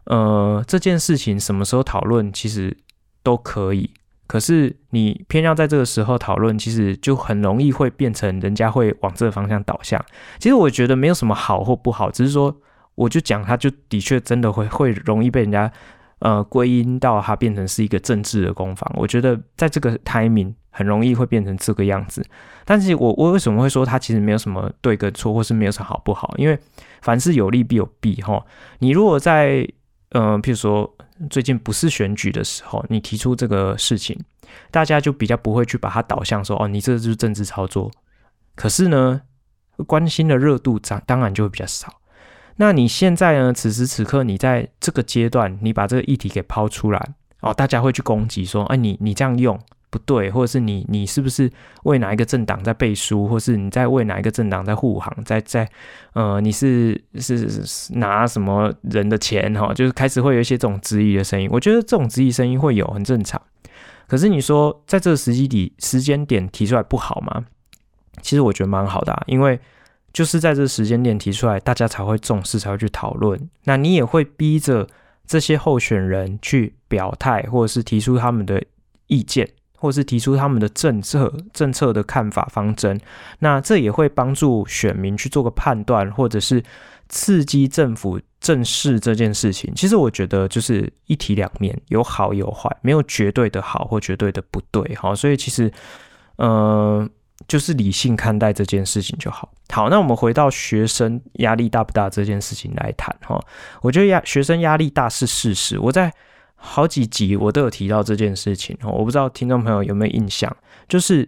[0.07, 2.75] 呃，这件事情什么时候讨论，其实
[3.23, 3.89] 都可以。
[4.33, 10.03] 可是你偏要在这个时候讨论，其实就很容易会变成人家会往这个方向导向。
[10.39, 12.51] 其实我觉得没有什么好或不好，只是说
[12.95, 15.71] 我就讲，它就的确真的会会容易被人家
[16.17, 18.91] 呃归因到它变成是一个政治的攻防。
[18.97, 22.25] 我觉得在这个 timing 很容易会变成这个样子。
[22.65, 26.33] 但是我我为什么会说它其实没有什么对跟错，或是没有什么好不好？
[26.37, 26.57] 因为
[27.03, 28.43] 凡事有利必有弊哈。
[28.79, 29.67] 你如果在
[30.13, 30.91] 嗯、呃，譬如说。
[31.29, 34.19] 最近不是选举的时候，你提出这个事情，
[34.71, 37.89] 大家就比较不会去把它导向说哦，你这就是政治操作。
[38.55, 39.21] 可是呢，
[39.85, 42.01] 关心的热度涨当然就会比较少。
[42.57, 43.53] 那你现在呢？
[43.53, 49.57] 此时此刻，你在这个阶段，你把这个议题给抛出来哦，大家会去攻击说，哎，你你这样用。
[49.93, 51.47] 不对，或者是你你是不是
[51.83, 55.69] 为哪一个政党在背书，或是你在为哪一个政党在护航，在在
[56.13, 57.47] 呃，你是是
[57.91, 59.71] 拿什么人的钱哈？
[59.71, 61.47] 就是开始会有一些这种质疑的声音。
[61.51, 63.39] 我觉得这种质疑声音会有，很正常。
[64.07, 67.45] 可是你说在这个时机点时间点提出来不好吗？
[68.23, 69.59] 其实我觉得蛮好的啊，因为
[70.11, 73.39] 就是在这时间点提出来，大家才会重视，才会去讨论。
[73.65, 74.87] 那你也会逼着
[75.27, 78.63] 这些候选人去表态，或者是提出他们的
[79.07, 79.49] 意见。
[79.83, 82.97] 或是提出他们的政策、政策的看法、方针，
[83.39, 86.63] 那这也会帮助选民去做个判断，或者是
[87.09, 89.75] 刺激政府正视这件事情。
[89.75, 94.95] 其实我觉得就是一体两面，有好有坏，没有绝对的好或绝对的不对。
[94.95, 95.69] 好，所以其实，
[96.37, 97.05] 呃，
[97.45, 99.51] 就是理性看待这件事情就好。
[99.69, 103.37] 好，那我们回到学生压力大不大这件事情来谈哈。
[103.81, 105.77] 我觉得压学生压力大是事实。
[105.77, 106.09] 我在。
[106.65, 110.55] 好几集我都有提到这件事情哦，我不知道听众朋友有没有印象，
[110.87, 111.27] 就是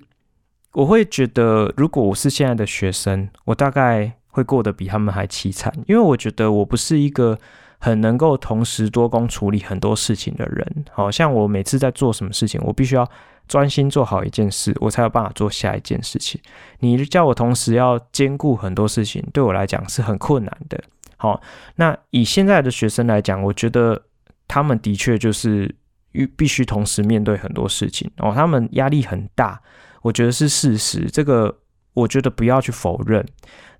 [0.71, 7.37] 我会觉得，如果我是现在的学生，我大概会过得比他们还凄惨，因为我觉得我不是一个
[7.79, 10.85] 很能够同时多工处理很多事情的人。
[10.93, 13.05] 好像我每次在做什么事情，我必须要
[13.45, 16.39] 专心做好一件事，我才有办法做下一件事情。
[16.79, 20.81] 你叫我同时要兼顾很多事情，对我来讲是很困难的。
[21.17, 21.41] 好，
[21.75, 24.01] 那以现在的学生来讲，我觉得。
[24.47, 25.73] 他们的确就是
[26.11, 29.59] 必必须同时面对很多事情哦，他们压力很大，
[30.01, 31.09] 我觉得是事实。
[31.11, 31.59] 这个
[31.93, 33.25] 我觉得不要去否认。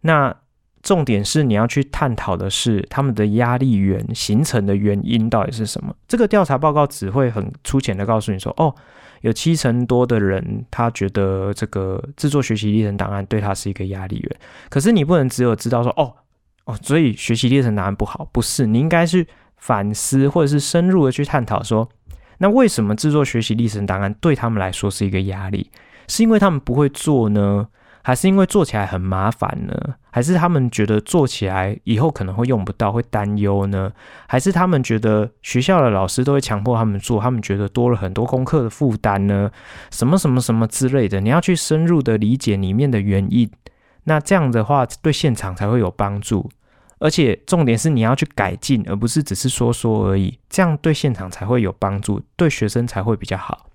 [0.01, 0.35] 那
[0.81, 5.95] 重点是你要去探讨的是他们的压力源形成的原因到底是什么。
[6.07, 8.73] 这个调查报告只会很粗浅的告诉你说，哦，
[9.21, 14.35] 有七成多的人他觉得这个制作学习历程档案对他是一个压力源。
[14.69, 16.13] 可是你不能只有知道说，哦
[16.65, 19.25] 哦，所以学习历程档案不好，不是，你应该是。
[19.65, 21.89] 反思，或者是深入的去探讨，说，
[22.37, 25.71] 那为什么制作学习历程档案对他们来说是一个压力？
[26.07, 27.67] 是因为他们不会做呢，
[28.03, 29.95] 还是因为做起来很麻烦呢？
[30.11, 33.91] 还是他们觉得做起来以后可能会用不到，会担忧呢？
[34.27, 39.49] 还是他们觉得学校的老师都会强迫他们做，他们觉得多了很多功课的负担呢？
[39.89, 41.19] 什么什么什么之类的？
[41.19, 43.49] 你要去深入的理解里面的原因，
[44.03, 46.51] 那这样的话对现场才会有帮助。
[46.99, 53.67] 而且重点是你要去改进，而不是只是说说而已，这样对现场才会有帮助，对学生才会比较好。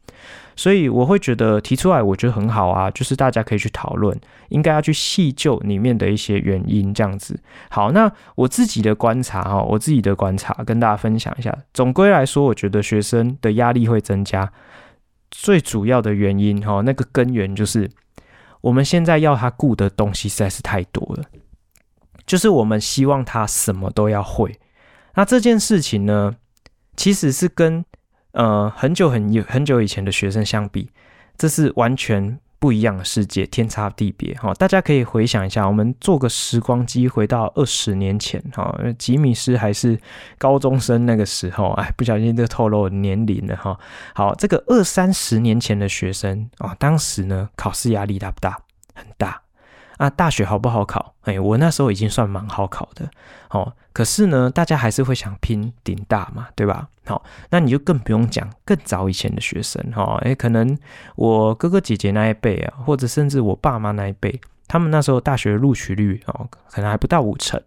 [0.57, 4.19] 所以我会觉得提出来，我觉得很好啊，就是大家可以去讨论，
[4.51, 7.41] 应该要去细究里面的一些原因，这样子。
[7.71, 11.57] 好，那我自己的观察哈，我自己的观察跟大家分享一下。
[11.73, 14.53] 总归来说，我觉得学生的压力会增加，
[15.31, 17.91] 最主要的原因哈，那个根源就是
[18.61, 21.25] 我们现在要他顾的东西实在是太多了。
[22.31, 24.57] 就是我们希望他什么都要会。
[25.17, 26.37] 那这件事情呢，
[26.97, 27.85] 其实是跟
[28.31, 30.89] 呃很久很久很久以前的学生相比，
[31.37, 34.55] 这是完全不一样的世界，天差地别哈。
[34.55, 39.99] 大家可以回想一下，我们坐个时光机回到二十年前哈，吉米斯还是
[40.39, 43.77] 高中生那个时候，哎，不小心就透露年龄了哈。
[44.15, 48.57] 好，这个二三十年前的学生啊，当时呢考试压力大不大？
[48.95, 49.43] 很大。
[50.01, 51.15] 啊，大学好不好考？
[51.25, 53.07] 哎，我那时候已经算蛮好考的，
[53.51, 53.71] 哦。
[53.93, 56.89] 可是呢，大家还是会想拼顶大嘛，对吧？
[57.05, 60.79] 好，那你就更不用讲更早以前的学生，哈，哎，可能
[61.17, 67.61] 我哥哥姐姐那一辈啊，或者甚至我爸妈那一辈，他们那时候大学录取率哦，可能还不到五成，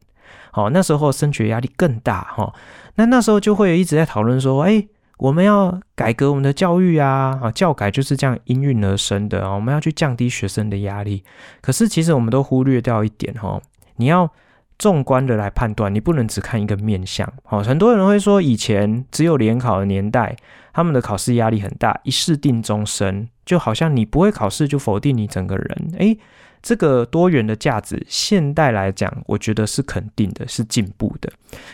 [0.49, 2.51] 好，那时候升学压力更大，哈。
[2.95, 4.87] 那那时候就会一直在讨论说，哎。
[5.17, 9.53] 我们要改革我们的教育啊，啊，教改就是这样应运而生的啊。
[9.53, 11.23] 我们要去降低学生的压力，
[11.61, 13.61] 可是其实我们都忽略掉一点哈，
[13.97, 14.29] 你要
[14.77, 17.31] 纵观的来判断，你不能只看一个面向。
[17.43, 20.35] 好，很多人会说，以前只有联考的年代，
[20.73, 26.17] 他们的考试压力很大，一试定终身，就好像你不会考试就否定你整个人，诶。
[26.63, 31.29] 这个多元的价值，现代来讲，我觉得是肯定的，是进步的。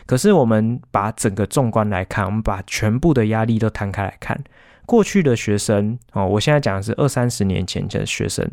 [0.08, 4.44] 可是我们把整个纵观来看，我们把全部的压力都摊开来看，
[4.88, 8.50] 过去的学生哦，我现在讲的是二三十年前的学生，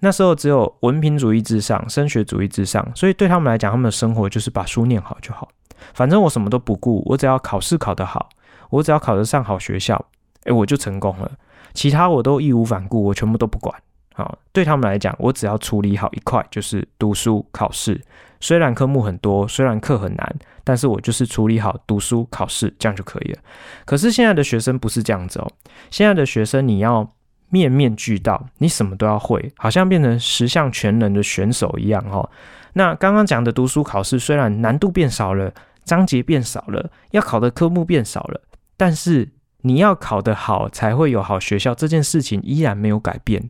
[0.00, 5.48] 那时候只有文凭主义至上，升学主义至上，所以对他们来讲，他们的生活就是把书念好就好，
[5.94, 8.28] 反正我什么都不顾，我只要考试考得好，
[8.70, 10.04] 我只要考得上好学校，
[10.42, 11.30] 诶，我就成功了，
[11.72, 13.72] 其他我都义无反顾，我全部都不管。
[14.18, 18.00] 好，对他们来讲，我只要处理好一块，就是读书考试。
[18.40, 23.38] 虽然科目很多，虽然课很难，但是我就是处理好读书考试，这样就可以了。
[23.84, 25.48] 可是现在的学生不是这样子哦，
[25.88, 27.08] 现在的学生你要
[27.48, 32.28] 面面俱到，你什么都要会，好像变成十项全能的选手一样哦。
[32.72, 35.54] 那刚刚讲的读书考试，虽然难度变少了，
[35.84, 38.40] 章节变少了，要考的科目变少了，
[38.76, 39.28] 但是
[39.60, 43.48] 你要考得好，才会有好学校，这件事情依然没有改变。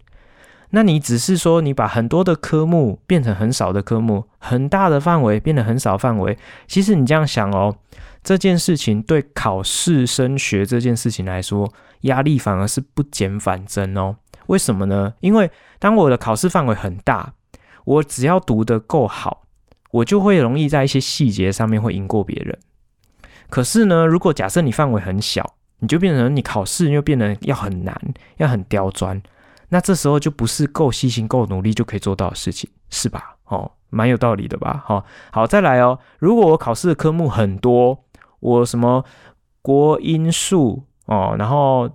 [0.71, 6.37] 那你只是说你把很多的科目变成很少的科目，很大的范围变得很少范围。
[6.67, 7.75] 其实你这样想哦，
[8.23, 14.17] 这件事情对考试升学这件事情来说，压力反而是不减反增哦。
[14.49, 15.15] 为什么呢？
[15.21, 17.33] 因为当我的考试范围很大，
[17.85, 19.45] 我只要读得够好，
[19.91, 22.59] 我就会容易在一些细节上面会赢过别人。
[23.49, 27.99] 可是呢，如果假设你范围很小，你就变成你考试又变得要很难，
[28.37, 29.23] 要很刁钻。
[29.71, 33.37] 那这时候就不是够细心、够努力就可以做到的事情，是吧？
[33.47, 34.83] 哦，蛮有道理的吧？
[34.85, 35.99] 好、哦，好，再来哦。
[36.19, 38.05] 如果我考试的科目很多，
[38.41, 39.05] 我什么
[39.63, 41.91] 国英数哦，然后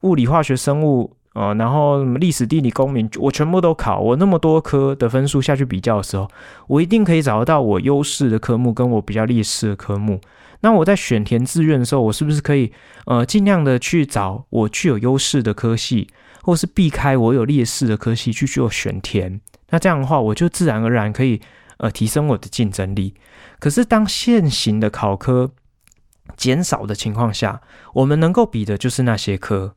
[0.00, 6.28] 物理、化学、生物哦，然后什么历史、地理、公民，我全部都考，我那么多科的分数下去比较的时候，
[6.68, 10.20] 我一定可以找得到我优势的科目跟我比较劣势的科目。
[10.64, 12.72] 那我在选填志愿的时候，我是不是可以
[13.04, 16.08] 呃尽量的去找我具有优势的科系？
[16.42, 21.40] 或是避开我有劣势的科系去做选填，那这样的话，我就自然而然可以
[21.78, 23.14] 呃提升我的竞争力。
[23.58, 25.50] 可是当现行的考科
[26.36, 27.60] 减少的情况下，
[27.94, 29.74] 我们能够比的就是那些科，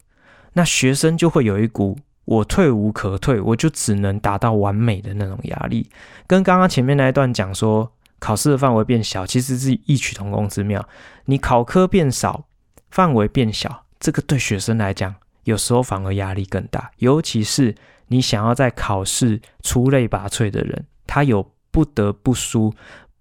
[0.54, 5.90] 那学生就会有一股我退无可退，我就只能达到完美的那种压力。
[6.26, 10.88] 跟刚刚前面那一段讲说考试的范围变小，其实是异曲同工之妙。
[11.26, 12.46] 你考科变少，
[12.90, 15.16] 范围变小，这个对学生来讲。
[15.44, 17.74] 有时候反而压力更大，尤其是
[18.08, 22.74] 你想要在考试出类拔萃的人，他有不得不输、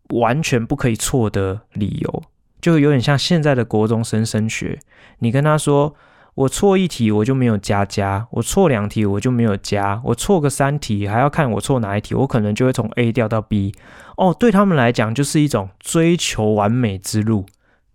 [0.08, 2.22] 完全不可以错的理由，
[2.60, 4.80] 就有点像现在的国中生升学。
[5.20, 5.94] 你跟他说
[6.34, 13.72] ：“我错一题我就没有加加，我错两题我就没有加，我错个三题还要看我错哪一题，我可能就会从 A 掉到 B。”
[14.16, 17.46] 哦，对他们来讲就是一种追求完美之路，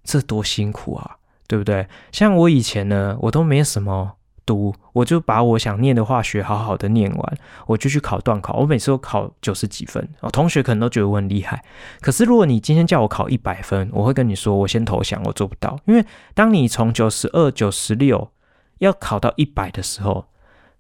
[0.04, 1.88] 这多辛苦啊，对不对？
[2.12, 4.14] 像我以前呢，我都没什么。
[4.44, 8.56] 读我就把我想念的化学好好的念完，我就去考段考。
[8.58, 11.64] 我每次都考九十几分，哦，同学可能都觉得我很厉害。
[12.02, 15.80] 可是如果你今天叫我考一百分，我会跟你说，我先投降，我做不到。
[15.86, 16.04] 因为
[16.34, 18.32] 当你从九十二、九十六
[18.80, 20.26] 要考到一百的时候，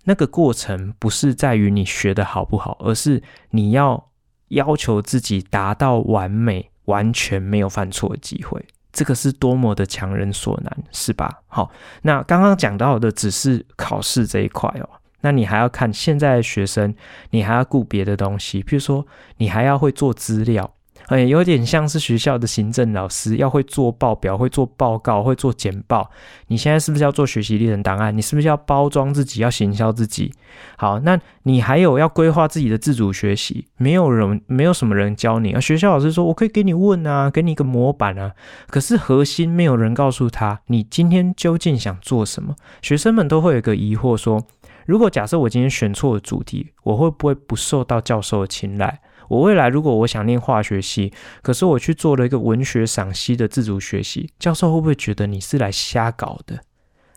[0.05, 4.09] 那个过程不是在于你学的好不好，而是你要
[4.51, 8.63] 要求自己达到完美，完全没有犯错的机会。
[8.93, 11.41] 这个是多么的强人所难，是吧？
[11.47, 14.89] 好，那刚刚讲到的只是考试这一块哦，
[15.21, 16.93] 那你还要看现在的学生，
[17.29, 19.05] 你还要顾别的东西，比如说
[19.37, 20.69] 你还要会做资料
[21.11, 26.09] 哎，有点像是学校的行政老师，要会做报表，会做报告，会做简报。
[26.47, 28.15] 你现在是不是要做学习历程档案？
[28.15, 30.33] 你是不是要包装自己，要行销自己？
[30.77, 35.59] 好，那你还有要规划自己的自主学习，没有人，没有什么人教你啊。
[35.59, 38.31] 学校老师说，我可以给你问啊，给你一个模板啊，
[38.69, 42.55] 可是核心没有人告诉他，你今天究竟想做什么？
[42.81, 44.41] 学生们都会有一个疑惑说，
[44.85, 49.01] 如果假设我今天选错了主题，我会不会不受到教授的青睐？
[49.31, 56.59] 我未来如果我想念化学系，可是我去做了一个文学赏析的自主学习，教授会不会觉得你是来瞎搞的？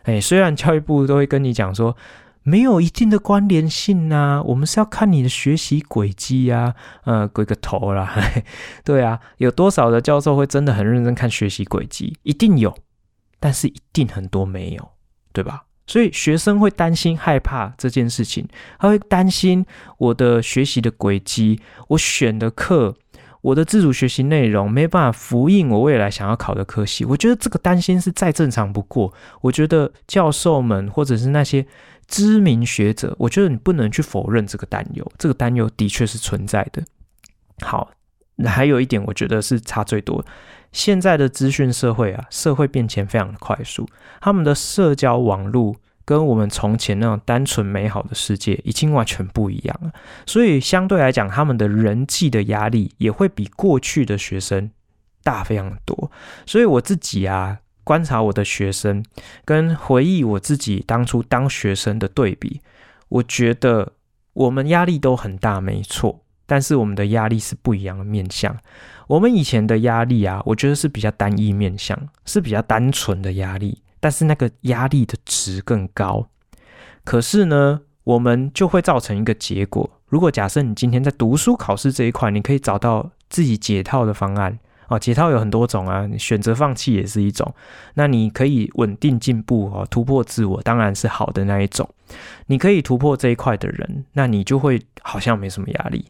[0.04, 1.96] 哎，虽然教育部都会跟你讲说
[2.44, 8.06] 没有一定的关联性啊，我们是要看你的学习轨迹呀，呃，鬼个头啦！
[8.14, 8.44] 嘿，
[8.84, 12.16] 对啊，有多少的教授会真的很认真看学习轨迹？
[12.22, 12.76] 一定有，
[13.40, 14.90] 但是一定很多没有，
[15.32, 15.64] 对吧？
[15.86, 19.64] 所以学生会担心、害怕这件事情，他会担心
[19.98, 22.94] 我的学习的轨迹，我选的课，
[23.42, 27.04] 我的自主学习内容没办法复印我未来想要考的科系。
[27.04, 29.12] 我觉得这个担心是再正常不过。
[29.42, 31.66] 我觉得教授们或者是那些
[32.08, 36.82] 知名学者，我觉得你不能去否认这个担忧，这个担忧的确是存在的。
[37.60, 37.90] 好，
[38.46, 40.24] 还有一点，我觉得是差最多。
[40.74, 43.88] 现在的资讯社会啊，社会变迁非常的快速，
[44.20, 49.92] 他们的社交网络跟我们从前那种单纯美好的世界已经完全不一样了，
[50.26, 54.70] 所以相对来讲，他们的人际的压力也会比过去的学生
[55.22, 56.10] 大非常多。
[56.44, 59.04] 所以我自己啊，观察我的学生，
[59.44, 62.60] 跟回忆我自己当初当学生的对比，
[63.08, 63.92] 我觉得
[64.32, 68.56] 我们压力都很大，没错，但是我们的压力是不一样的面向。
[69.06, 76.28] 我们以前的压力啊，我觉得是比较单一面向，是比较单纯的压力，但是那个压力的值更高。
[77.04, 87.54] 可是呢，我们就会造成一个结果：如果假设你今天在读书考试这一块，你可以找到自己解套的方案哦，解套有很多种啊，选择放弃也是一种。
[87.92, 91.86] 那你可以稳定进步哦，突破自我，当然是好的那一种。
[92.46, 96.06] 你可以突破这一块的人，那你就会好像没什么压力。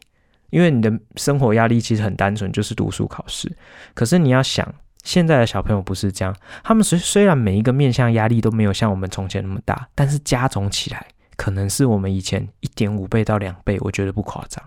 [0.49, 3.51] 因为你的生活压力其实很单纯，就是读书考试。
[3.93, 11.05] 可是你要想，现在的小朋友不是这样，他们虽虽然每一个面向压力都没有像我们从前那么大，但是加总起来，
[11.35, 14.63] 可能是我们以前一点五倍到两倍，我觉得不夸张。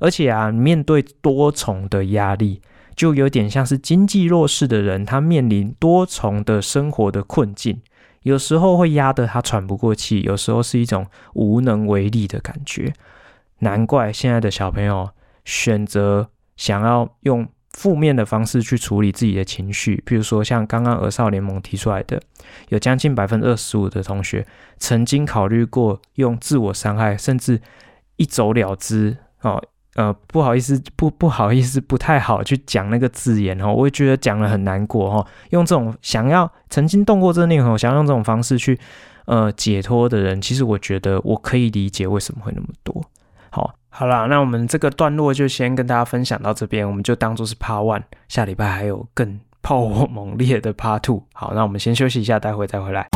[0.00, 2.60] 而且啊，面对多重的压力，
[2.96, 7.80] 就有点像是经济弱势的人，他面临多重的生活的困境，
[8.22, 12.92] 有时候会压得他喘不过气，有时候是一种无能为力的感觉。
[13.64, 15.08] 难怪现在的小朋友
[15.44, 22.20] 选择想要用负面的方式去处理自己的情绪，譬如说像刚刚儿少联盟提出来的，
[22.68, 24.46] 有将近百分之二十五的同学
[24.78, 27.60] 曾经考虑过用自我伤害，甚至
[28.16, 29.16] 一走了之。
[29.42, 29.60] 哦，
[29.96, 35.26] 呃，不好意思，不不好意思，不太好去讲那个字眼哦，我也觉得讲了很难过哦。
[35.50, 38.78] 用这种想要曾经动过这念头，想要用这种方式去
[39.26, 43.04] 呃解脱的人，其实我觉得我可以理解为什么会那么多。
[43.96, 51.22] 好，啦，那我们这个段落就先跟大家分享到这边，我们就当做是 Part One，下礼拜还有更炮火猛烈的 Part Two。
[51.32, 53.06] 好，那我们先休息一下，待会再回来。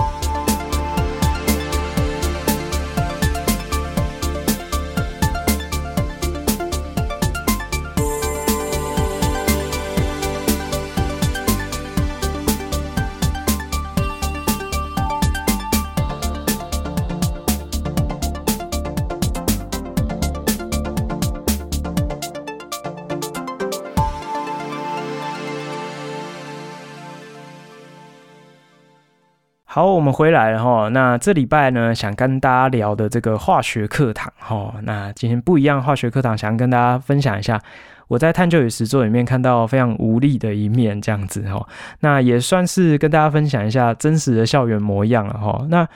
[29.79, 30.89] 好，我们回来了哈。
[30.89, 34.75] 那这礼拜呢，想跟大家聊的这个化学课堂哈。
[34.83, 37.63] 那今天不一样，化学课堂想跟大家分享一下
[38.09, 41.65] 我在探究与实作里面看到非常无力的一面，这样子哈。
[42.01, 45.65] 那也算是跟大家分享一下真实的校园模样了哈。
[45.69, 45.87] 那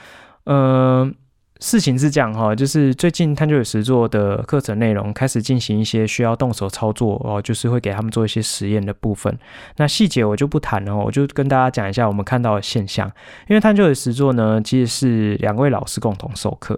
[0.45, 1.13] 嗯。
[1.63, 9.33] 事情是这样哈，就是最近探究与实作的课程内容开始进行一些需要动手操作哦，就是会给他们做一些实验的部分。
[9.77, 13.09] 那细节我就不谈了，我就跟大家讲一下我们看到的现象。
[13.47, 16.77] 因为探究与实作呢，其实是两位老师共同授课。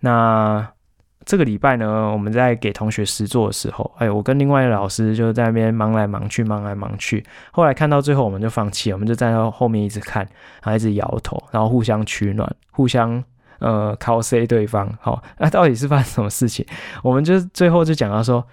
[0.00, 0.68] 那
[1.24, 7.24] 这个礼拜呢，我们在给同学实作的时候，哎，我跟另外一个老师就在那边忙来忙去，忙来忙去。
[7.52, 10.24] 后来看到最后，我们就放弃，我们就站在后面一直看，
[10.64, 13.22] 然后一直摇头，然后互相取暖，互相。
[13.58, 16.66] 呃，考 C 对方，好、那、到底是发生什么事情？
[17.02, 18.46] 我们就最后就讲到说，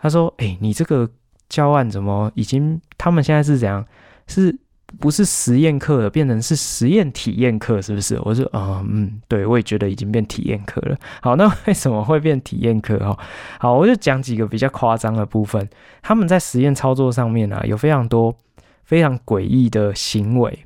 [0.00, 1.08] 他说，哎、你这个
[1.48, 2.80] 教案怎么已经？
[2.96, 3.84] 他们现在是怎样？
[4.26, 4.54] 是
[4.98, 8.18] 不是实验课了，变成是实验体验课，是不是？
[8.24, 10.96] 我说，啊、嗯，嗯，对，我也觉得已经变体验课了。
[11.20, 12.98] 好，那为什么会变体验课？
[12.98, 13.18] 哈，
[13.60, 15.68] 好，我就讲几个比较夸张的部分。
[16.02, 18.34] 他们在实验操作上面啊，有非常多
[18.84, 20.64] 非常诡异的行为。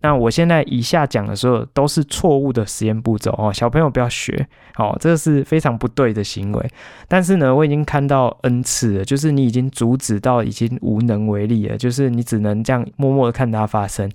[0.00, 6.70] 那我现在以下讲的时候都是错误的实验步骤哦，小朋友不要学哦，这是非常不对的行为。
[7.06, 14.10] 但是呢，我已经看到 N 次了，就是你已经阻止到已经无能为力了，就是你只能这样默默的看它发生。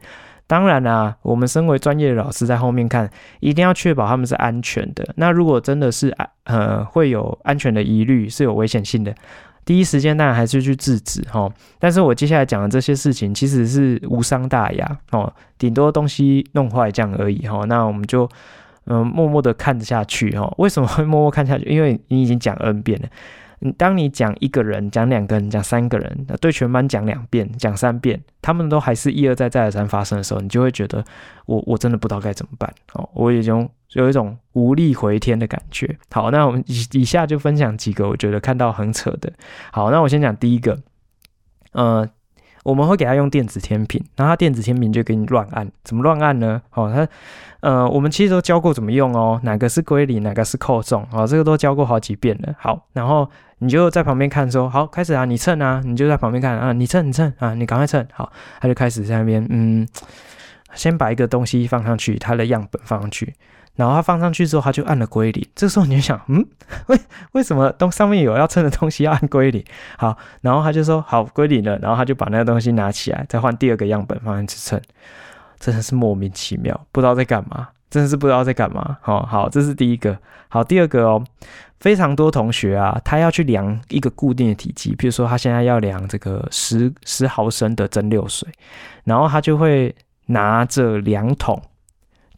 [0.47, 3.07] 当然啦，我们身为专业的老师在后面看，
[3.39, 5.07] 一定要确保他们是安全的。
[5.17, 6.11] 那如果真的是
[6.45, 9.13] 呃会有安全的疑虑，是有危险性的。
[9.69, 11.47] 第一时间当然还是去制止哈，
[11.77, 17.65] 但是我接下来讲的这些事情其实是无伤大雅哦，顶多东西弄坏这样而已哈。
[17.65, 18.27] 那我们就
[18.85, 20.51] 嗯默默的看下去哈。
[20.57, 21.65] 为什么会默默看下去？
[21.65, 23.07] 因为你已经讲 N 遍了。
[23.59, 31.03] 你当你讲一个人、讲两个人、讲三个人，对全班讲两遍、讲三遍，他们都还是一而再、再而三发生的时候，你就会觉得
[31.45, 35.97] 我我真的不知道该怎么办哦，我已经有一种无力回天的感觉。
[36.11, 39.31] 好，那我们以以下就分享几个我觉得看到很扯的。
[39.71, 40.79] 好，那我先讲第一个，
[41.73, 42.09] 嗯。
[42.69, 46.61] 我们会给他用电子天平，然后他电子天平就给你乱按，怎么乱按呢？
[46.75, 47.07] 哦，他，
[47.61, 52.53] 呃，我们其实都教过怎么用哦，哪个是归零，哪个是扣重，哦，这个都教过好几遍了。
[52.59, 58.05] 好，然后你就在旁边看说，好，开始啊，你称啊，你就在旁边看啊，你称，你称啊，你赶快称。
[58.13, 59.87] 好，他就开始在那边，嗯，
[60.75, 63.33] 先把一个东西放上去，他的样本放上去。
[63.75, 65.47] 然后他放上去之后，他就按了归零。
[65.55, 66.45] 这时候你就想，嗯，
[66.87, 66.99] 为
[67.31, 69.63] 为什么东上面有要称的东西要按归零？
[69.97, 71.77] 好，然后他就说好归零了。
[71.79, 74.81] 然后他就把那个东西拿起来，再换第二个样本放进去称。
[75.59, 78.97] 真的是莫名其妙，不知道在干嘛，真的是不知道在干嘛。
[79.01, 80.17] 好好，这是第一个。
[80.47, 81.23] 好，第二个哦，
[81.79, 88.47] 非常多同学啊，他要去量一个固定的体积，比如说他现在要量这个十十毫升的蒸馏水，
[89.03, 89.93] 然后他就会
[90.25, 91.61] 拿着量筒。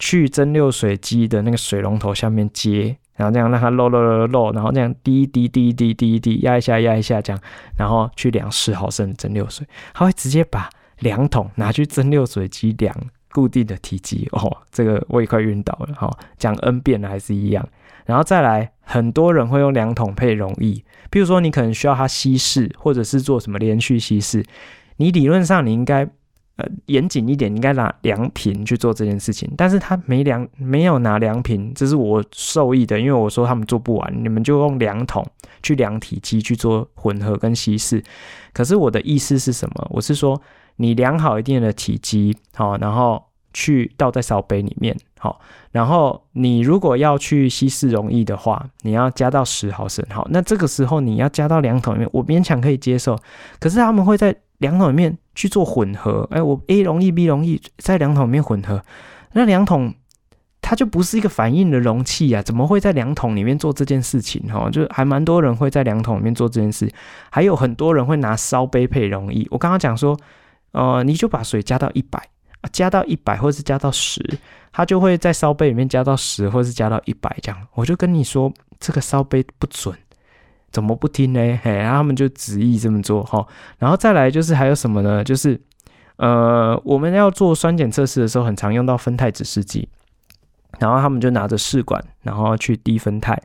[0.02, 7.40] 去蒸馏水机的那个水龙头下面接，然后这样让它漏漏漏漏，然后这样滴滴滴滴滴滴压一下压一下这样，
[7.76, 12.92] 然后去量十毫升的蒸馏水，他会直接把量筒拿去蒸馏水机量
[13.30, 17.64] 固定的体积哦，这个我也快晕倒了哈，讲 N 遍了还是一样，
[18.04, 24.44] 然后再来，很多人会用量筒配溶液，比如说你可能需要它稀释，或者是做什么连续稀释，
[24.96, 26.08] 你理论上你应该。
[26.56, 35.26] 呃，严谨一点，应该拿量瓶去做这件事情，但是他没量，没有拿量瓶，这是我受益的，因为我说他们做不完，你们就用量筒
[35.62, 38.04] 去量体积去做混合跟稀释。
[38.52, 39.86] 可是我的意思是什么？
[39.88, 40.38] 我是说，
[40.76, 43.24] 你量好一定的体积，好，然后
[43.54, 45.40] 去倒在烧杯里面，好，
[45.70, 53.18] 然后你如果要去稀释溶液的话，你要加到十毫升，好，那这个时候你要加到量筒里面，我勉强可以接受，
[53.58, 54.36] 可是他们会在。
[54.62, 58.82] 量筒里面去做混合，哎，我 A 容易 B 容易在量筒里面混合，
[59.34, 59.92] 那量筒
[60.62, 64.40] 它就不是一个反应的容器啊，怎么会在量筒里面做这件事情？
[64.50, 66.90] 哈，就还蛮多人会在量筒里面做这件事，
[67.30, 69.46] 还有很多人会拿烧杯配溶液。
[69.50, 70.16] 我刚刚讲说，
[70.70, 72.22] 呃，你就把水加到一百，
[72.72, 74.22] 加到一百或是加到十，
[74.72, 77.60] 它就会在烧杯里面加到十或是加到一百这样。
[77.74, 79.92] 我就跟你说，这个烧杯不准。
[80.72, 81.60] 怎么不听呢？
[81.62, 83.46] 嘿，然后他们就执意这么做哈。
[83.78, 85.22] 然后再来就是还有什么呢？
[85.22, 85.60] 就是
[86.16, 89.88] 呃，我们要做酸碱测试的时候，很常用到酚酞指示剂。
[90.78, 93.36] 然后他们就拿着试管，然后去滴酚酞，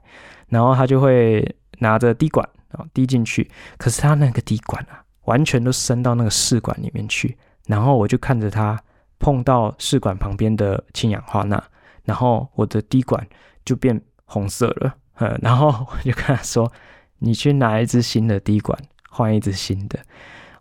[0.47, 3.49] 然后他就会拿着滴管啊滴进去。
[3.77, 7.37] 可是他那个滴管啊，完全都伸到那个试管里面去。
[7.67, 8.81] 然后我就看着他
[9.19, 11.61] 碰到试管旁边的氢氧化钠，
[12.05, 13.27] 然后我的滴管
[13.65, 14.95] 就变红色了。
[15.15, 16.71] 嗯，然后我就跟他说。
[17.19, 18.77] 你去拿一支新的滴管，
[19.09, 19.99] 换一支新的。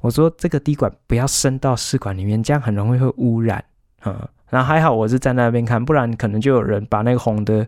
[0.00, 3.64] 我说这个滴管不要伸到试管里面，这样很容易会污染。
[4.04, 4.16] 嗯，
[4.50, 7.66] 然后还好我是站在那边看，不然可能就有人把那个红的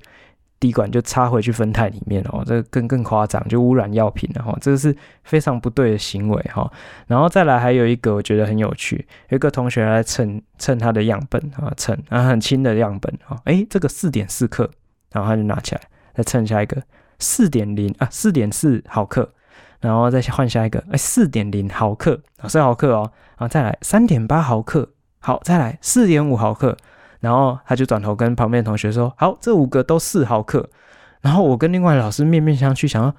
[0.61, 4.57] 滴管就插回去酚钛里面哦，这更更夸张，就污染药品了哈。
[4.61, 6.71] 这个是非常不对的行为哈。
[7.07, 14.71] 然后再来还有一个我觉得很有趣，有一个同学来称称他的样本啊，称啊很轻的样本啊，诶，这个四点四克，
[15.13, 15.81] 然后他就拿起来
[16.15, 16.81] 再称下一个。
[17.19, 19.29] 四点零啊，四点四毫克，
[19.81, 24.89] 然后再换下一个，哎，四点零毫克啊，四毫克哦，然后再来三点八毫克，
[25.21, 26.77] 好，再来四点五毫克，
[27.21, 30.69] 然后他就转头跟旁边同学说，好，这五个都四毫克，
[31.21, 33.15] 然后我跟另外老师面面相觑，想说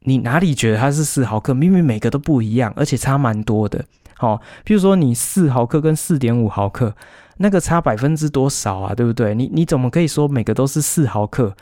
[0.00, 1.52] 你哪里觉得它是四毫克？
[1.52, 3.84] 明明每个都不一样，而且差蛮多的，
[4.16, 6.94] 好、哦，比如说你四毫克跟四点五毫克，
[7.38, 8.94] 那个差百分之多少啊？
[8.94, 9.34] 对不对？
[9.34, 11.54] 你你怎么可以说每个都是四毫克？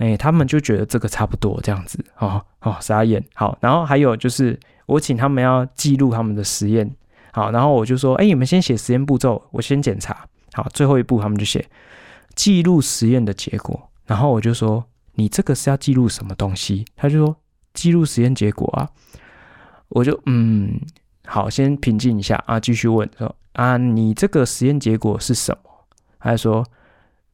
[0.00, 3.22] 哎、他们就觉得这个差不多这样子，哦哦，傻眼。
[3.34, 6.90] 好，然后还有就是，我请他们要记录他们的实验，
[7.32, 10.26] 好，然后我就说，哎，你们先写实验步骤，我先检查。
[10.54, 11.68] 好，最后一步他们就写
[12.34, 13.90] 记录实验的结果。
[14.06, 14.82] 然后我就说，
[15.16, 16.86] 你这个是要记录什么东西？
[16.96, 17.36] 他就说
[17.74, 18.88] 记录实验结果啊。
[19.90, 20.80] 我就嗯，
[21.26, 25.70] 好，先平静一下啊，继续问说啊，你这个实验结果是什么？
[26.18, 26.64] 他就说，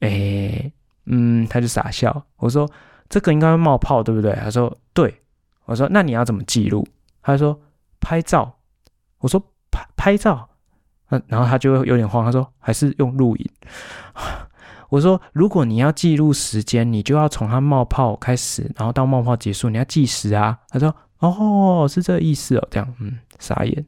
[0.00, 0.72] 哎，
[1.06, 2.24] 嗯，他就傻笑。
[2.36, 2.70] 我说
[3.08, 4.32] 这个应该会冒泡，对不对？
[4.34, 5.22] 他说对。
[5.64, 6.86] 我说那你要怎么记录？
[7.22, 7.60] 他说
[8.00, 8.58] 拍照。
[9.18, 9.40] 我说
[9.70, 10.48] 拍拍照。
[11.10, 13.50] 嗯，然后他就会有点慌，他说还是用录影。
[14.90, 20.56] 我说如果你要记录时间，你就要从它冒泡开始，然后到冒泡结束，你要计时啊。
[20.68, 23.86] 他说哦，是这个意思哦，这样，嗯，傻眼，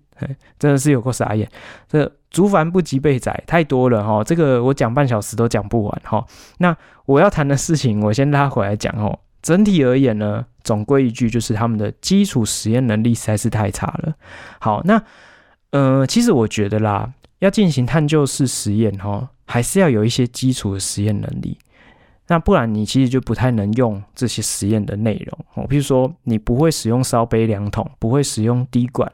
[0.58, 1.48] 真的是有够傻眼。
[1.88, 6.24] 这个族繁不及被宰，太多了哈，这个我讲半小时都讲不完哈。
[6.58, 9.18] 那我要谈的事情，我先拉回来讲哦。
[9.42, 14.14] 整体而言呢，总归一句就是他们的基础实验能力实在是太差了。
[14.60, 15.02] 好，那。
[15.70, 21.58] 呃，其实我觉得啦，要进行探究式实验哈，还是要有一些基础的实验能力。
[22.26, 25.68] 那不然你其实就不太能用这些实验的内容哦。
[25.68, 29.12] 譬如说，你不会使用烧杯量筒，不会使用滴管，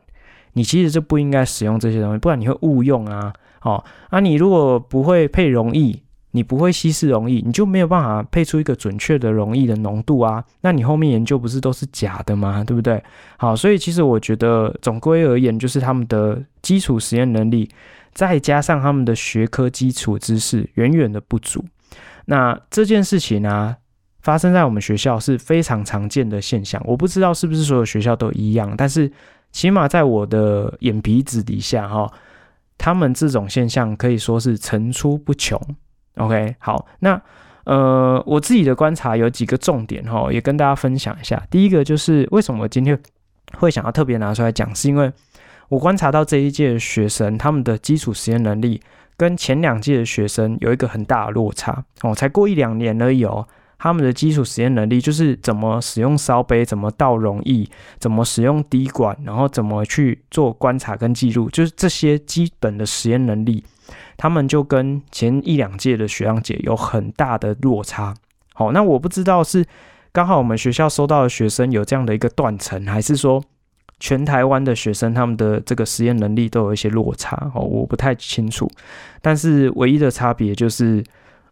[0.54, 3.32] 你其实就不应该使用这些东西，不然你会误用啊。
[3.62, 6.00] 哦，啊，你如果不会配溶液。
[6.36, 10.42] 你不会稀释溶液，你就没有办法配出一个准确的溶液的浓度啊。
[10.62, 12.64] 那你后面研究不是都是假的吗？
[12.64, 13.00] 对不对？
[13.36, 17.70] 好，所以其实我觉得总归而言，就是他们的基础实验能力，
[18.14, 21.64] 再加上他们的学科基础知识远远的不足。
[22.24, 23.76] 那这件事情呢、
[24.20, 26.82] 发生在我们学校是非常常见的现象。
[26.84, 29.08] 我不知道是不是所有学校都一样，但是
[29.54, 32.12] 起码在我的眼皮子底下，哈，
[32.76, 35.56] 他们这种现象可以说是层出不穷。
[36.16, 37.22] OK，好，那
[37.62, 41.40] 呃，我自己的观察有几个重点哈，也跟大家分享一下。
[41.48, 43.00] 第一个就是为什么我今天
[43.56, 45.12] 会想要特别拿出来讲，是因为
[45.68, 48.82] 我观察到这一届的学生他们的基础实验能力
[49.16, 53.46] 跟前两届的学生有一个很大的落差哦，才过一两年而已哦，
[53.84, 57.68] 他们的基础实验能力就是怎么使用烧杯，怎么倒溶液，
[57.98, 63.62] 怎么使用滴管，然后怎么去做观察跟记录，就是这些基本的实验能力。
[64.16, 68.14] 他们就跟前一两届的学长姐有很大的落差。
[68.54, 69.62] 好，那我不知道是
[70.12, 73.44] 刚好我们学校收到的学生有这样的一个断层，还是说
[74.00, 77.36] 全台湾的学生他们的这个实验能力都有一些落差。
[77.54, 78.66] 哦，我不太清楚。
[79.20, 81.04] 但是唯一的差别就是，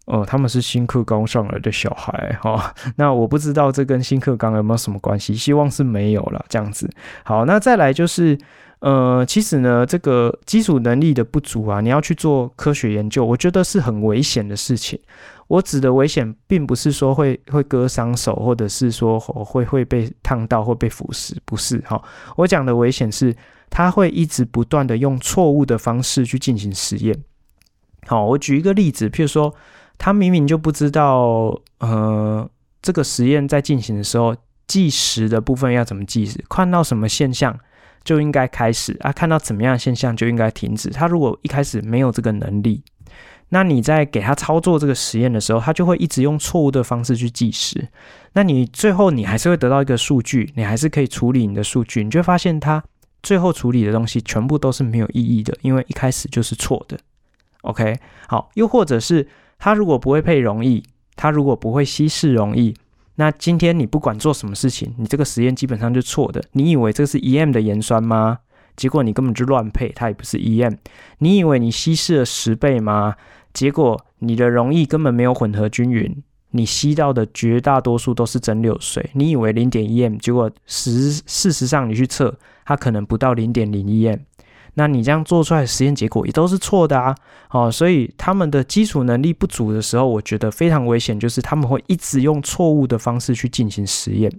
[0.07, 2.39] 呃，他们是新课纲上来的小孩。
[2.43, 5.35] 哈， 那我不知道这跟新课纲有没有什么关系？
[5.35, 6.45] 希望是没有了。
[6.49, 6.91] 这样子。
[7.25, 8.39] 好，那再来就是。
[8.81, 14.99] 呃，其实呢，这个基础能力的不足啊，你要去做科学研究，我觉得是很危险的事情。
[15.47, 22.03] 我指的危险，并不是说会会割伤手，或者是说会会被烫到或被腐蚀，不是哈。
[22.37, 23.33] 我讲的危险是，
[23.71, 27.17] 他会一直不断的用错误的方式去进行实验。
[28.09, 29.55] 好，我举一个例子，譬如说，
[29.99, 32.49] 他明明就不知道，呃，
[32.81, 34.37] 这个实验在进行的时候，
[34.67, 37.59] 计时的部分要怎么计时，看到什么现象。
[38.05, 40.91] 就应该开始啊，看到怎么样的现象就应该停止。
[40.91, 42.83] 他如果一开始没有这个能力，
[43.51, 47.87] 那你在给他操作这个实验的时候，他就会一直用错误的方式去计时。
[48.33, 52.83] 那你最后你还是会得到一个数据，你还是可以处理你的数据，你就会发现他
[53.23, 56.99] 最后处理的东西全部都是没有意义的，因为一开始就是错的。
[57.61, 59.29] OK，好，又或者是
[59.65, 60.83] 他如果不会配溶液，
[61.15, 62.75] 他如果不会稀释溶液。
[63.15, 66.43] 那今天你不管做什么事情，你这个实验基本上就错的。
[66.51, 68.41] 你以为这是 1M 的盐酸吗？
[68.75, 70.79] 结果你根本就乱配，它也不是 1M。
[71.19, 73.15] 你以为你稀释了十倍吗？
[73.53, 79.11] 结果你的溶液根本没有混合均匀，你吸到的绝大多数都是蒸馏水。
[79.13, 84.19] 你以为 0.1M，结果实事实上你去测，它可能不到 0.01M。
[84.75, 87.15] 那你这样做出来的实验结果也都是错的啊！
[87.51, 94.33] 哦，所以他们的基础能力不足的时候，我觉得非常危险，就是他们会一直用错误的方式去进行实验。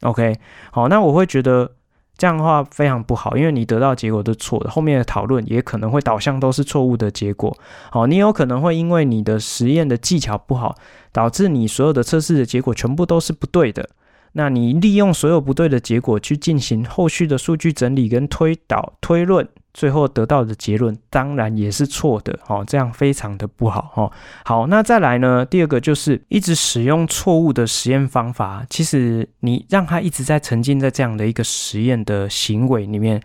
[0.00, 0.34] OK，
[0.72, 1.70] 好，那我会觉得
[2.16, 7.56] 这样的话非常不好，因为你得到结果都是错的，后面的讨论也可能会导向都是错误的结果。
[7.92, 10.74] 好，你有可能会因为你的实验的技巧不好，
[11.12, 13.88] 导致你所有的测试的结果全部都是不对的。
[14.32, 19.48] 那你利用所有不对的结果去进行后续的数据整理跟推导推论。
[19.78, 24.10] 最后得到的结论当然也是错的哦，这样非常的不好哦。
[24.44, 25.46] 好，那再来呢？
[25.46, 33.22] 第二个就是一直使用错误的实验方法，其实你让他一直在沉浸在这样的一个实验的行为里面，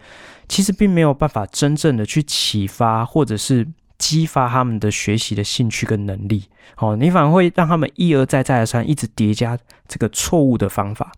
[0.48, 3.68] 其实并没有办法真正的去启发或者是
[4.04, 6.44] 激发他们的学习的兴趣跟能力。
[6.76, 11.10] 哦，你反而会让他们一而再再而三一直叠加这个错误的方法，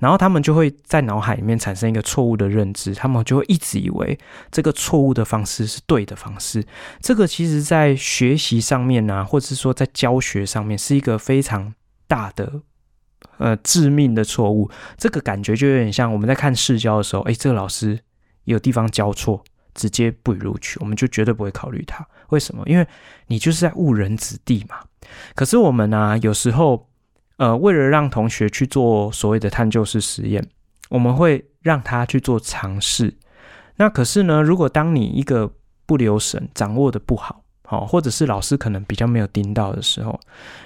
[0.00, 4.18] 然后他们就会在脑海里面产生一个错误的认知，他们就会一直以为
[4.50, 6.64] 这个错误的方式是对的方式。
[7.00, 11.72] 这个其实在学习上面啊，或者是说在教学上面，是一个非常
[12.08, 12.62] 大的
[13.38, 14.68] 呃致命的错误。
[14.96, 18.00] 这个感觉就有点像我们在看试教的时候，诶，这个老师
[18.44, 19.44] 有地方教错。
[19.74, 22.06] 直接不予录取，我们就绝对不会考虑他。
[22.28, 22.62] 为什么？
[22.66, 22.86] 因为
[23.26, 24.76] 你就是在误人子弟嘛。
[25.34, 26.88] 可是我们呢、有时候，
[27.36, 30.42] 呃，为了让同学去做所谓的探究式实验，
[30.88, 33.14] 我们会让他去做尝试。
[33.76, 35.52] 那可是呢，如果当你一个
[35.84, 40.18] 不留神，掌握的不好，好，或者是老师可能比较没有盯到的时候，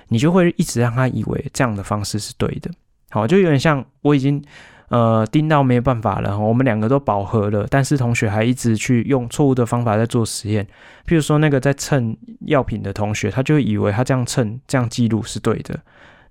[0.09, 2.71] 你就会一直让他以为这样的方式是对的。
[3.11, 4.43] 好，就有点像我已经。
[4.89, 10.64] 呃，盯到没有办法了，我们两个都饱和了，但是同学还一直去用错误的方法在做实验。
[11.07, 15.76] 譬如说，那个在称药品的同学，他就以为他这样称、这样记录是对的，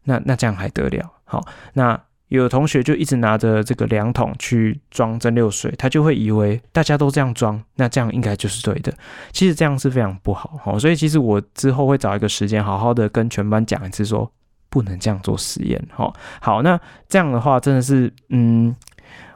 [0.04, 1.12] 那那这样还得了？
[1.26, 1.44] 好，
[1.74, 2.00] 那
[2.30, 8.94] 有同学就一直拿着这个量筒去装蒸馏水，他就会以为大家都这样装，那这样应该就是对的。
[9.32, 14.32] 其实这样是非常不好，好，所以其实我之后会找一个时间，好好的跟全班讲一次说。
[14.76, 18.76] 不能这样做实验，哈，好，那这样的话真的是，嗯，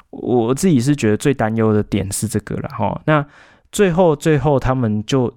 [0.10, 3.26] 我自己是觉得最担忧的点是这个了，哈，那
[3.72, 5.34] 最后最后他们就，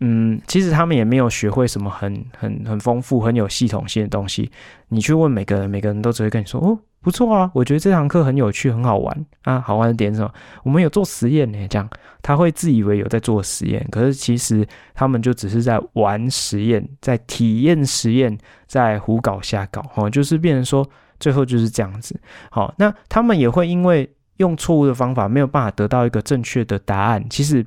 [0.00, 4.50] 嗯，其实他们也没有学会什么很很很丰富、很有系统性的东西，
[4.88, 6.78] 你去问每个人，每个人都只会跟你说，哦。
[7.02, 9.58] 不错啊，我觉得这堂课很有趣，很好玩啊。
[9.60, 10.30] 好玩的点是什么？
[10.64, 11.88] 我们有做实验呢，这样
[12.20, 18.36] 他会自以为有在做实验，可是其实他们就只是在玩实验，在体验实验，
[18.66, 20.86] 在胡搞瞎搞，哈，就是变成说
[21.18, 22.20] 最后就是这样子。
[22.50, 27.24] 好，那他们也会因为用错误的方法，没有办法得到一个正确的答案。
[27.30, 27.64] 其实，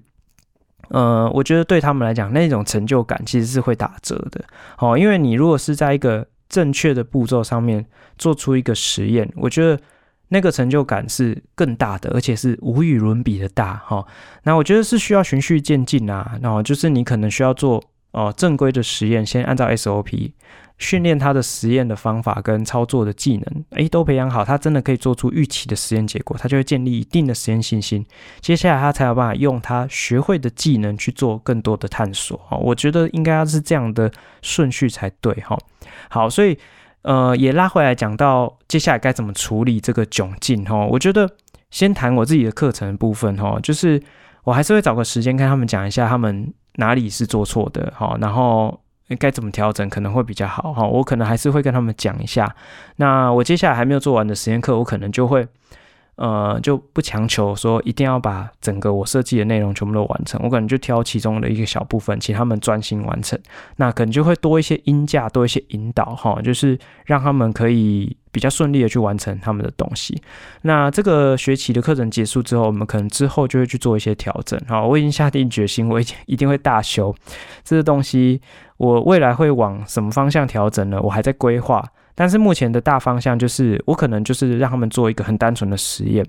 [0.89, 4.43] 呃，我觉得对他们来讲，那种成就感其实是会打折的。
[4.77, 7.83] 好，因为你如果是在一个正确的步骤上面
[8.19, 9.81] 做出一个实验，我觉得
[10.27, 14.05] 那个成就感是更大的，而且是无与伦比的大哈。
[14.43, 20.31] 那我觉得是需要循序渐进啊，然后就是你可能需要做哦正规的实验，先按照 SOP。
[20.83, 28.05] 训练他的实验的方法跟操作的技能，诶，都培养好，他真的可以做出预期的实验结果，他就会建立一定的实验信心。
[28.41, 32.37] 接下来他才有办法用他学会的技能去做更多的探索。
[32.49, 34.11] 哈，我觉得应该要是这样的
[34.41, 35.33] 顺序才对。
[35.35, 35.57] 哈，
[36.09, 36.57] 好，所以
[37.03, 40.65] 呃，也拉回来讲到接下来该怎么处理这个窘境。
[40.65, 41.29] 哈，我觉得
[41.71, 43.37] 先谈我自己的课程部分。
[43.37, 44.03] 哈，就是
[44.43, 47.93] 我还是会找个时间跟他们讲一下他们哪里是做错的。
[47.95, 48.77] 哈，然后。
[49.19, 52.55] 该怎么调整可能会比较好哈，我可能还是会跟他们讲一下。
[52.95, 55.47] 那我接下来还没有做完的实验课，我可能就会。
[56.15, 63.37] 呃，就不强求说一定要把整个我设计的内容全部都完成，我可能就挑其中的一个小部分，请他们专心完成。
[63.77, 70.21] 那可能就会多一些音架，多一些引导哈，就是让他们可以比较顺利的去完成他们的东西。
[70.63, 74.59] 那这个学期的课程结束之后，我们可能之后就会去做一些调整。
[74.67, 77.15] 好，我已经下定决心，我已经一定会大修
[77.63, 78.41] 这个东西。
[78.77, 80.99] 我未来会往什么方向调整呢？
[81.01, 81.87] 我还在规划。
[82.15, 86.23] 但是目前的大方向就是，我可能就是让他们做一个很单纯的实验，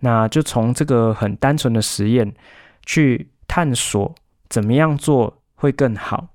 [0.00, 2.30] 那就从这个很单纯的实验
[2.84, 4.14] 去探索
[4.50, 6.26] 怎么样做会更好，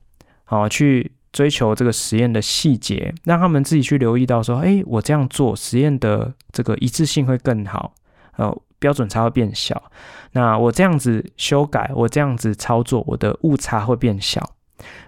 [0.43, 7.93] 好，去追求这个实验的细节，让他们自己去留意到说，诶，我这样做实验的这个一致性会更好，
[8.37, 9.91] 呃，标准差会变小。
[10.33, 14.41] 那我这样子修改，我这样子操作，我的误差会变小。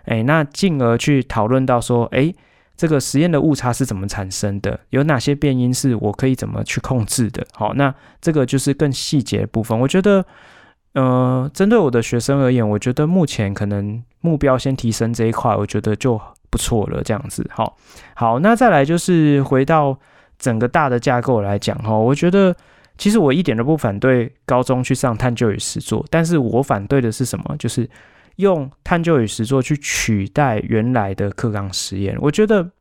[0.06, 2.36] 诶，那进而去讨论到说，诶。
[2.78, 4.80] 这个实验的误差是怎么产生的？
[4.90, 7.46] 有哪些变因是我可以怎么去控制的？
[7.54, 9.80] 好，那这个就是更细节部分。
[9.80, 10.26] 我觉得，
[10.94, 16.20] 呃，针对我的学生而言，我觉得目前可能目标先提升这一块，我觉得就
[16.50, 17.02] 不错了。
[17.04, 17.78] 这样子，好，
[18.16, 19.98] 好，那再来就是回到
[20.38, 22.56] 整个大的架构来讲哈，我觉得
[22.98, 27.56] 其实我一点都不反对高中去上探究与实作，但是我反对的是什么？
[27.58, 27.90] 就是。
[28.38, 32.72] 用探究与实作去取代原来的课纲实验，我觉得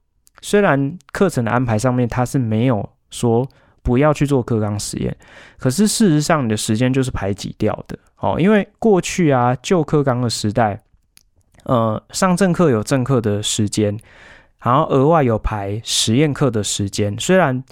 [0.41, 3.47] 虽然课程的安排上面它是没有说
[3.83, 5.16] 不要去做课纲实验，
[5.59, 8.37] 可是事实上你的时间就是排挤掉的哦。
[8.39, 10.83] 因为过去啊旧课纲的时代，
[11.64, 13.99] 呃上正课有正课的时间，
[14.62, 17.62] 然后额外有排实验课的时间，虽然。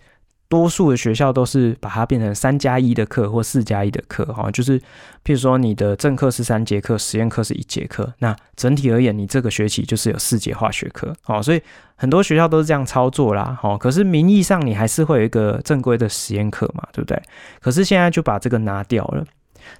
[0.48, 4.80] 多数的学校都是把它变成三加一的课或四加一的课，哈，就是
[5.22, 11.60] 譬如说你的正课是三节课，实验课是一节课，那整体而言，你这个学期就是有四节化学课，好，所以
[11.96, 17.20] 很多学校都是这样操作啦，好，可是名义上你还是会有一个正规的实验课嘛，对不对？
[17.60, 19.24] 可是现在就把这个拿掉了，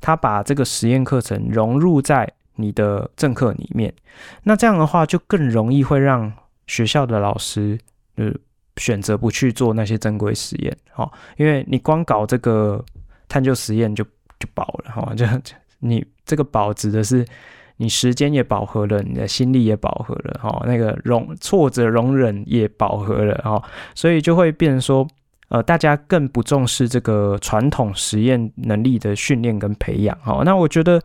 [0.03, 3.95] 他把这个实验课程融入在你的正课里面。
[4.43, 6.31] 那这样的话，就更容易会让
[6.67, 7.79] 学校的老师
[8.17, 8.31] 呃
[8.79, 12.83] 选择不去做那些正规实验，哈，因为你光搞这个
[13.29, 14.03] 探究实验就
[14.39, 15.27] 就饱了，哈，就
[15.81, 17.25] 你这个饱指的是
[17.77, 23.63] 你时间也饱和了，你的心力也饱和了，哈，那个容挫折容忍也饱和了，哈，
[23.95, 25.07] 所以就会变成说。
[25.51, 31.01] 呃，大家更不重视这个传统实验能力的训练跟培养，哦，那我觉得，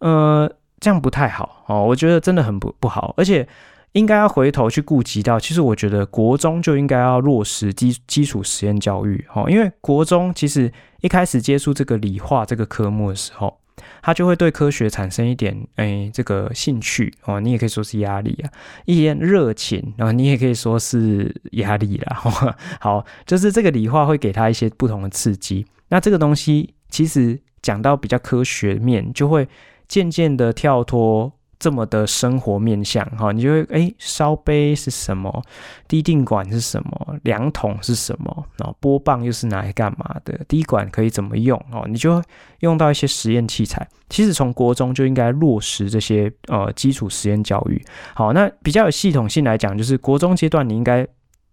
[0.00, 0.46] 呃，
[0.78, 3.48] 这样不太好，哦，我觉得真的很不不好，而且
[3.92, 13.58] 应该要回头去顾及到，其实我觉得国中就应该要落实基基础实验教育，哈，因为国中其实一开始接触这个理化这个科目的时候。
[14.02, 18.50] 他就会对科学产生一点哎，这个兴趣哦，你也可以说是压力啊，
[18.86, 22.16] 一点热情，然后你也可以说是压力啦。
[22.80, 25.64] 好，就是这个理化会给他一些不同的刺激。
[25.90, 29.48] 那这个东西其实讲到比较科学面，就会
[29.86, 31.32] 渐渐的跳脱。
[31.58, 35.42] 这么的生活面向哈，你就会哎，烧杯是什么？
[35.88, 37.16] 滴定管是什么？
[37.24, 38.46] 量筒是什么？
[38.56, 40.38] 然后波棒又是拿来干嘛的？
[40.46, 41.58] 滴管可以怎么用？
[41.72, 42.22] 哦，你就
[42.60, 43.86] 用到一些实验器材。
[44.08, 47.84] 其实从国中就应该落实这些呃基础实验教育。
[48.14, 51.06] 好，那比较有系统性来讲，就是国中阶段你应该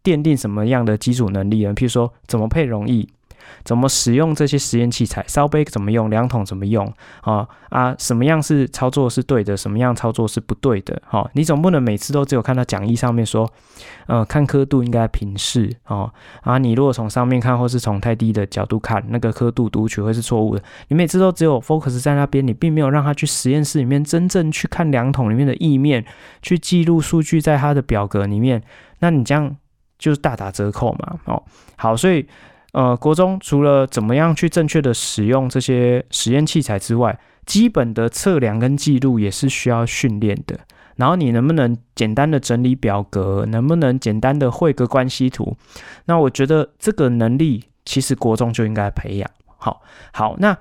[0.03, 1.73] 奠定什么样的基础能力呢？
[1.73, 3.07] 譬如说怎么配溶液。
[3.63, 5.23] 怎么使用这些实验器材？
[5.27, 6.09] 烧杯怎么用？
[6.09, 6.91] 量筒怎么用？
[7.21, 9.57] 啊啊，什么样是操作是对的？
[9.57, 11.01] 什么样操作是不对的？
[11.05, 13.49] 哈、你总不能每次都只有看到讲义上面说，
[14.07, 16.11] 呃，看刻度应该平视哦。
[16.41, 20.63] 啊，你如果从上面看，或是从太低的角度看，那个刻度读取会是错误的。
[20.87, 26.05] 你每次都只有 focus 在那边，你并没有让他去实验室里面真正去看量筒里面的液面，
[26.41, 28.61] 去记录数据在他的表格里面，
[28.99, 29.55] 那你这样
[29.97, 31.19] 就是大打折扣嘛。
[31.25, 31.43] 哦，
[31.75, 32.25] 好，所以。
[32.75, 40.59] 呃，国中除了怎么样去正确的使用这些实验器材之外，基本的测量跟记录也是需要训练的。
[40.97, 45.55] 然后你能不能简单的整理表格，能不能简单的绘个关系图？
[46.03, 49.31] 那我觉得这个能力其实国中就应该培养。
[49.55, 50.57] 好，好，那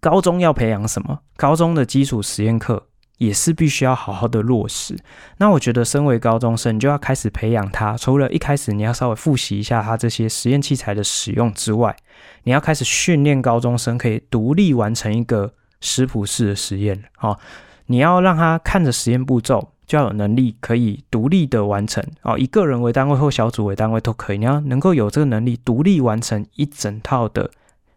[0.00, 1.20] 高中要培养什么？
[1.36, 2.86] 高中的基础实验课。
[3.18, 4.96] 也是必须要好好的落实。
[5.38, 7.96] 那我觉得，身为高中生，你就要开始培养他。
[7.96, 11.94] 除了一开始你要稍微复习一下他这些实验器材的使用之外，
[12.42, 17.04] 你要开始训练高中生可以独立完成一个食谱式的实验。
[17.20, 17.38] 哦，
[17.86, 22.04] 你要让他看着实验步骤，就要有能力可以独立的完成。
[22.22, 24.38] 哦，以个人为单位或小组为单位都可以。
[24.38, 27.50] 你要能够有这个能力，独立完成一整套的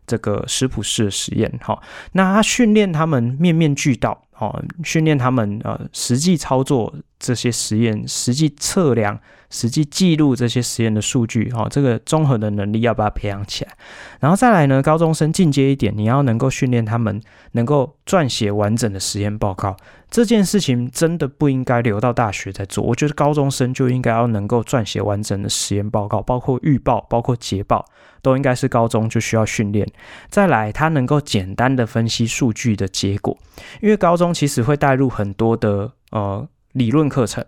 [0.05, 1.59] 这个食谱式的实验。
[1.61, 1.81] 好，
[2.13, 4.23] 那他训练他们面面俱到。
[4.39, 13.71] 哦，训练他们呃，实际操作这些实验，实际测量，实际记录这些实验的数据，哈、哦，这个综合的能力要把它培养起来。
[14.19, 17.21] 然后再来呢，高中生进阶一点，你要能够训练他们
[17.53, 19.75] 能够撰写完整的实验报告。
[20.09, 22.83] 这件事情真的不应该留到大学再做。
[22.83, 27.85] 我觉得高中生就应该要能够撰写完整的实验报告，包括预报，包括捷报。
[28.23, 29.87] 都应该是高中就需要训练，
[30.27, 33.37] 再来他能够简单的分析数据的结果，
[33.79, 36.45] 因为高中其实会带入很多的呃
[36.77, 37.43] 理论课程，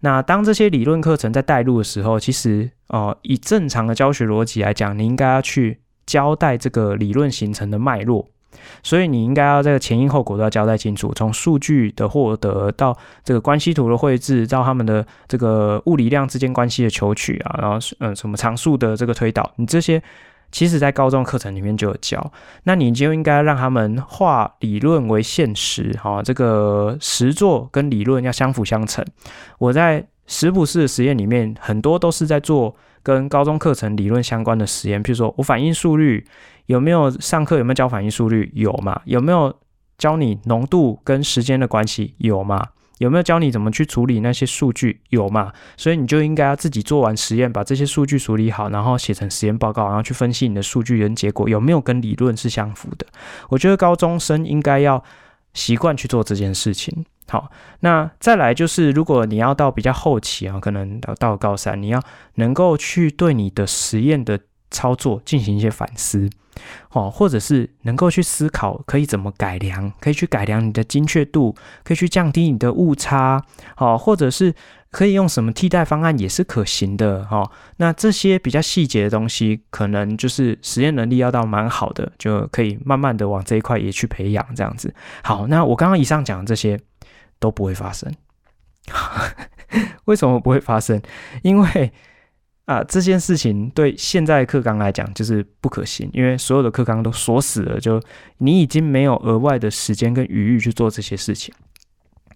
[0.00, 8.28] 那当这些理论课程在带入的时候，其实呃以正常的教学逻辑来讲，你应该要去交代这个理论形成的脉络。
[8.82, 20.02] 所以你应该要这个前因后果都要交代清楚，从数据的获得到这个关系图的绘制，到他们的这个物理量之间关系的求取啊，然后嗯什么常数的这个推导，你这些
[20.56, 22.32] 其实在高中课程里面就有教，
[22.62, 29.04] 那你就应该让他们化理论为现实，哈，这个实作跟理论要相辅相成。
[29.58, 36.26] 我在食谱式的实验里面，很多都是在做跟高中课程理论相关的实验，譬如说我反应速率。
[36.64, 38.50] 有没有上课有没有教反应速率？
[38.54, 38.98] 有嘛？
[39.04, 39.54] 有没有
[39.98, 42.14] 教你浓度跟时间的关系？
[42.16, 42.68] 有嘛？
[42.98, 45.00] 有没有教你怎么去处理那些数据？
[45.10, 45.52] 有嘛？
[45.76, 53.06] 所以你就应该要自己做完实验，把这些数据处理好，然后写成实验报告，然后去分析你的数据跟结果有没有跟理论是相符的。
[53.48, 55.02] 我觉得高中生应该要
[55.52, 57.04] 习惯去做这件事情。
[57.28, 62.00] 好，那再来就是，如果你要到比较后期啊，可能到到高三，你要
[62.36, 64.38] 能够去对你的实验的
[64.70, 66.28] 操作进行一些反思。
[66.92, 71.54] 哦，或者是能够去思考可以怎么改良，可以去改良你的精确度，
[71.84, 73.44] 可以去降低你的误差，
[73.76, 74.54] 哦，或者是
[74.90, 77.50] 可以用什么替代方案也是可行的，哈、哦。
[77.76, 84.94] 那这些比较细节的东西，可能就是实验能力要到蛮好的，就可以慢慢的往这一块也去培养，这样子。
[85.22, 86.80] 好，那我刚刚以上讲的这些
[87.38, 88.10] 都不会发生，
[90.06, 91.02] 为什么不会发生？
[91.42, 91.92] 因为。
[92.66, 98.02] 啊，这件事情对现在课纲来讲就是不可行，因为所有的课纲都锁死了，就
[98.38, 101.54] 你已经没有额外的时间跟余裕去做这些事情。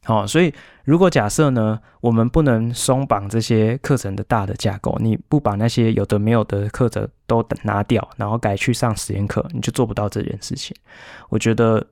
[0.04, 0.54] 好，所以
[0.84, 10.74] 如果假设呢，我们不能松绑这些课程的大的架构，你不把那些有的没有的课程都拿掉，然后改去上实验课，你就做不到这件事情。
[11.28, 11.84] 我觉得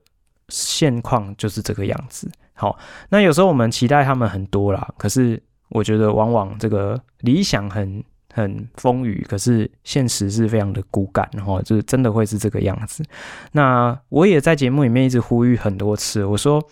[0.47, 2.31] 现况就是这个样子。
[2.53, 2.79] 好，
[3.09, 13.03] 那有时候我们期待他们很多啦，可是我觉得往往这个理想很很丰腴，可是现实是非常的骨感，然后就是真的会是这个样子。
[13.51, 16.63] 那我也在节目里面一直呼吁很多次，我说。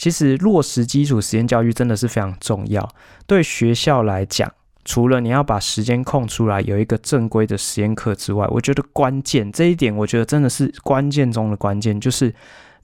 [0.00, 2.88] 其实落实基础实验教育真的是非常重要。
[3.26, 4.48] 对学校来讲，
[4.84, 12.32] 除了你要把时间空出来，有一个正规的实验课之外，我觉得关键这一点，我觉得真的是关键中的关键，就是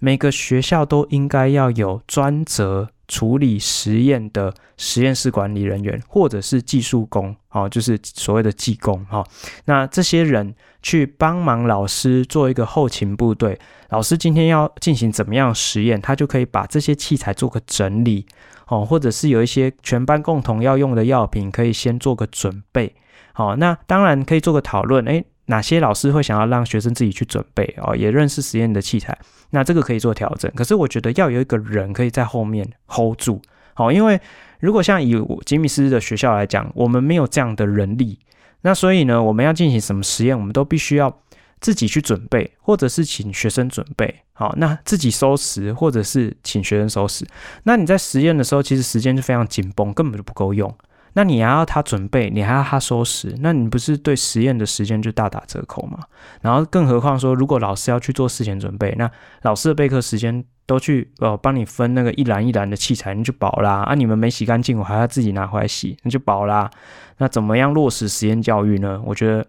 [0.00, 9.24] 每个学校都应该要有专责处理实验的实验室管理人员，或者是技术工，哦，就是所谓的技工，哈。
[9.66, 13.58] 那这些人去帮忙老师做一个后勤部队。
[13.90, 18.26] 老师今天要进行怎么样实验，他就可以把这些器材做个整理
[18.66, 22.94] 哦，或者是有一些全班共同要用的药品，可以先做个准备。
[23.32, 29.18] 好，那当然可以做个讨论，诶，哪些老师会想要让学生自己去准备哦，也认识实验的器材，
[29.50, 30.50] 那这个可以做调整。
[30.54, 33.40] 可是我觉得要有一个人可以在后面 hold 住，
[33.74, 34.20] 好，因为
[34.60, 35.14] 如果像以
[35.44, 38.18] 吉米斯的学校来讲，我们没有这样的人力，
[38.62, 41.20] 那所以呢，我们要进行什么实验，我们都必须要。
[41.60, 47.26] 自己去准备，或者是请学生准备，好，那自己收拾，或者是请学生收拾。
[47.62, 50.70] 那你在实验的时候，其实时间就非常紧绷，根本就不够用。
[51.14, 55.98] 那你还要他准备，你还要他收拾，那你不是对实验的时间就大打折扣吗？
[56.42, 59.10] 然后，更何况说，如果老师要去做事前准备，那
[59.42, 63.82] 老师的备课时间都去呃，帮你分那个一篮一篮的器材，你就饱啦。
[63.84, 66.70] 啊，你们没洗干净，我还要自己拿回来洗，那就饱啦。
[67.18, 69.00] 那怎么样落实实验教育呢？
[69.04, 69.46] 我觉得。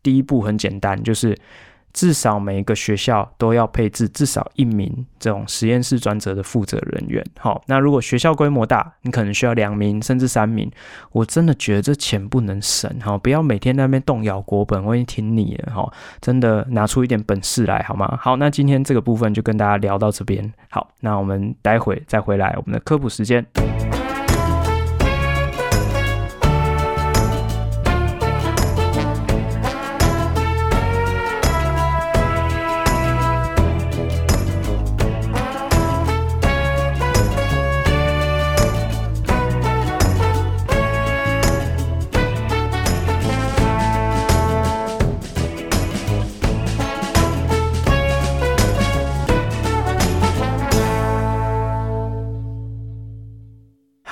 [0.00, 1.36] 第一步很简单，就是
[1.92, 7.24] 至少每一个学校都要配置至少一名这种实验室专责的负责人员。
[7.38, 10.70] 好，那如果学校规模大，你可能需要两名甚至三名。
[11.12, 18.18] 我真的觉得这钱不能省，哈，不要每天那边动摇国本，我已经听腻了，哈，真的拿出一点本事来好吗？
[18.20, 20.52] 好，那今天这个部分就跟大家聊到这边。
[20.70, 23.44] 好，那我们待会再回来我们的科普时间。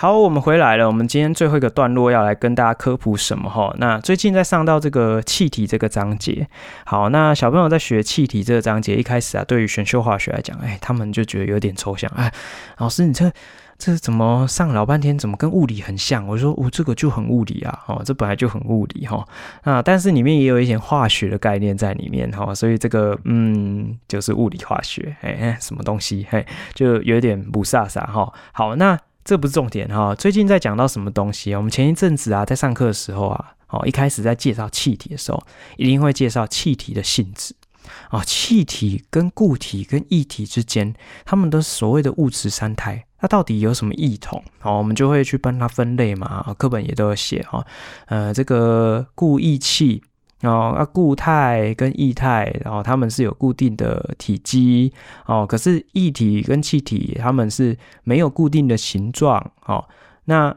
[0.07, 0.87] 好，我们回来了。
[0.87, 3.75] 我们今天最后一个段落要来跟大家科普什么哈？
[3.79, 6.47] 那最近在上到这个气体这个章节。
[6.85, 12.09] 好，那小朋友在学气体这个章节，一开始啊，对于选修化学来讲，哎，他们就觉得有点抽象。
[12.15, 12.33] 哎，
[12.79, 13.33] 老师，你这
[13.79, 16.25] 这怎么上老半天，怎么跟物理很像？
[16.29, 19.27] 我说，我、这个就很物理啊，哦，这本来就很物理哈。
[19.65, 28.33] 那，但是里面也有一些化学的概念在里面哈，所以这个嗯，就是物理化学，哎，什么东西，嘿，就有点不飒飒哈。
[28.53, 28.97] 好，那。
[29.27, 31.53] 这不是重点哈，最近在讲到什么东西？
[31.57, 35.43] 我们前一阵子啊，在上课的时候啊，哦，一开始在介绍气体的时候，
[35.77, 37.53] 一定会介绍气体的性质
[38.11, 44.41] 啊，气体跟固体跟液体之间，它们都是所谓的物质三态，那到底有什么异同？
[44.61, 47.67] 好，我们就会去帮它分类嘛，课本也都有写哈，
[48.07, 50.05] 呃，这个固液气。
[50.47, 54.93] 哦，啊，固态跟液态，然后它们是有固定的体积
[55.27, 55.47] 哦。
[55.47, 59.85] 可是液体跟气体，它们是没有固定的形状哦。
[60.27, 60.57] 那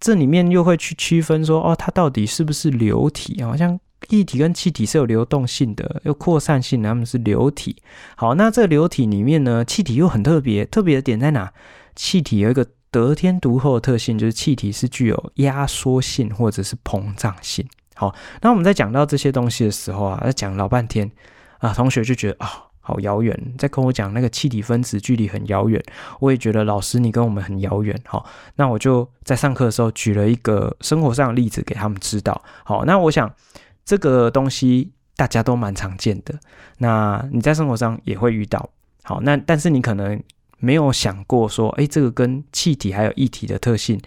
[0.00, 3.42] 这里面又会去区分说，哦，它到底是不是流体？
[3.42, 3.78] 好像
[4.10, 7.76] 液体跟气体是有流动性的，有扩散性的，它们是流体。
[8.16, 11.52] 好，那这流体里面呢，气体又很特别，特别的点在哪？
[11.96, 17.66] 气体有一个得天独厚的特性，就是气体是具有压缩性或者是膨胀性。
[17.94, 21.10] 好，那我们在讲到这些东西的时候啊，在讲老半天
[21.58, 25.82] 啊，同学就觉得啊、好遥远，在跟我讲那个气体分子距离很遥远。
[26.18, 27.98] 我也觉得老师你跟我们很遥远。
[28.04, 28.26] 好，
[28.56, 32.42] 那我就在上课的时候举了一个生活上的例子给他们知道。
[32.64, 33.32] 好，那我想
[33.84, 36.34] 这个东西大家都蛮常见的，
[36.78, 38.68] 那你在生活上也会遇到。
[39.04, 40.20] 好，那但是你可能
[40.58, 44.00] 没有想过说，哎，这个跟气体还有液体的特性。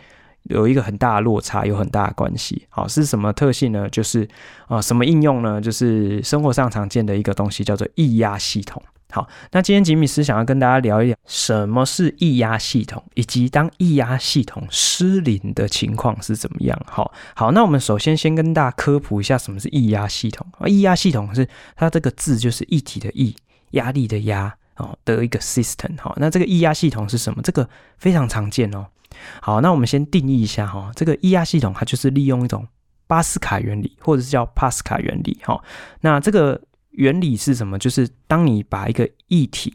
[0.50, 2.66] 有一个很大的落差，有很大的关系。
[2.70, 3.90] 好，是什么特性呢？
[3.90, 4.28] 就是
[4.68, 5.62] 啊、什么应用呢？
[5.62, 8.82] 就是生活上常见的一个东西，叫做液压系统。
[9.10, 16.80] 好，那今天吉米斯想要跟大家聊一聊什么是液压系统，以及当液压系统失灵的情况是怎么样。
[16.86, 20.46] 好，好，那我们首先先跟大家科普一下什么是液压系统。
[20.66, 23.34] 液压系统是它这个字就是一体的液，
[23.72, 24.56] 压力的压。
[24.78, 26.14] 哦的一个 system 哈。
[26.18, 27.42] 那这个液压系统是什么？
[27.42, 27.68] 这个
[27.98, 28.86] 非常常见哦。
[29.42, 32.68] 好，那我们先定义一下哈，这个液压系统它就是利用一种
[33.08, 35.64] 巴斯卡原理，或者是叫帕斯卡原理哈。
[36.02, 37.80] 那这个原理是什么？
[37.80, 39.74] 就是当你把一个液体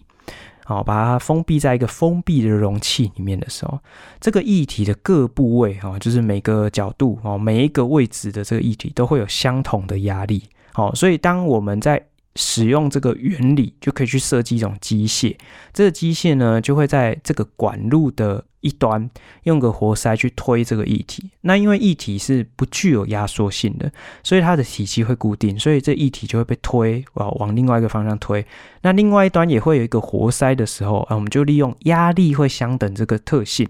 [0.64, 3.80] 好，把它封闭在一个封闭的容器里面的时候，
[4.20, 10.44] 这个液体的各部位哈，就是每个角度哦，每一个位置的这个液体都会有相同的压力。
[10.72, 12.02] 好，所以当我们在
[12.36, 15.36] 使用这个原理，就可以去设计一种机械。
[15.72, 19.08] 这个机械呢，就会在这个管路的一端
[19.42, 21.30] 用个活塞去推这个液体。
[21.42, 23.92] 那因为液体是不具有压缩性的，
[24.22, 28.44] 所以它的体积会固定，所以这液体就会被推啊往另外一个方向推。
[28.80, 33.68] 那另外一端也会有一个活塞的时候，啊，我们就利用压力会相等这个特性。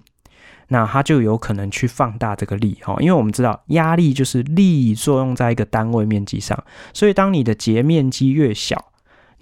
[0.68, 6.64] 那它就有可能去放大这个力哈，因为我们知道压力就是力作用在一个单位面积上，
[6.94, 8.91] 所以当你的截面积越小，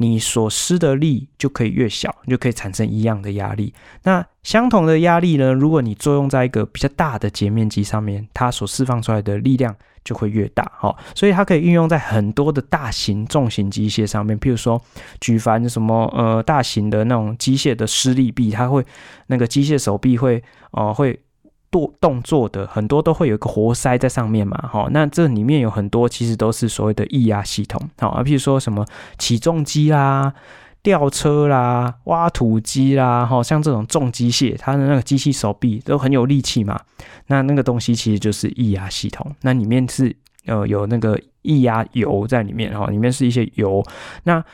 [0.02, 3.74] 你所施的力就可以越小，你就可以产生一样的压力。
[4.04, 10.96] 那相同的压力呢，如果你作用在一个比较大的截面积上面，它所释放出来的力量就会越大哈。
[11.14, 14.80] 所以它可以运用在很多的大型重型机械上面，譬如说
[15.20, 18.82] 举凡什么呃大型的那种机械的施力臂，它会
[19.26, 20.42] 那个机械手臂会。
[20.72, 21.18] 哦、呃，会
[21.70, 28.84] 动动作的很多都会有一个活塞在上面嘛，哈，那这里面有很多其实都是所谓的液压系统，好啊，譬如说什么
[29.18, 30.32] 起重机啦、
[30.82, 36.80] 吊车啦、挖土机啦，哈，像这种重机械，它的那个机器手臂都很有力气嘛，
[37.26, 40.14] 那那个东西其实就是液压系统，那里面是
[40.46, 43.84] 呃有那个液压油在里面，哈，里面是一些油，
[44.24, 44.44] 那。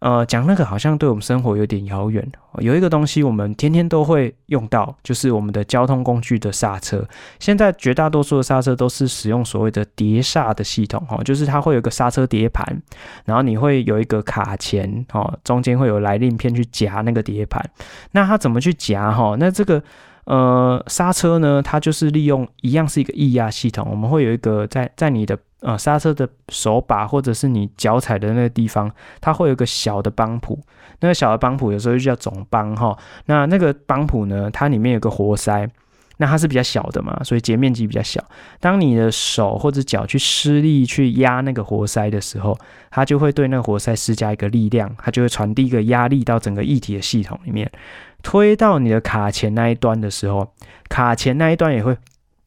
[0.00, 2.24] 呃，讲那个好像对我们生活有点遥远。
[2.58, 7.04] 有一个东西我们天天都会用到，就是我们的交通工具的刹车。
[7.38, 12.64] 现在绝大多数的刹车都是使用所谓的碟刹的系统，哈，就是它会有一个刹车碟盘，
[13.24, 17.60] 然后你会有一个卡钳，哈，中间会有来令片去夹那个碟盘。
[18.12, 19.10] 那它怎么去夹？
[19.10, 19.82] 哈，那这个
[20.28, 25.36] 呃刹车呢，它就是利用一样是一个液压系统，我们会有一个在在你的。
[25.60, 28.88] 呃，刹车的手把或者是你脚踩的那个地方，
[29.20, 30.56] 它会有一个小的帮浦，
[31.00, 32.96] 那个小的帮浦有时候就叫总帮哈。
[33.26, 35.68] 那那个帮浦呢，它里面有个活塞，
[36.18, 38.24] 那它是比较小的嘛，所以截面积比较小。
[38.60, 42.56] 当你的手或者脚去施力去压那个活塞的时候，
[42.92, 47.68] 它就会对那个活塞施加一个力量，它就会传递一个压力到整个液体的系统里面，
[48.22, 50.52] 推到你的卡钳那一端的时候，
[50.88, 51.96] 卡钳那一端也会。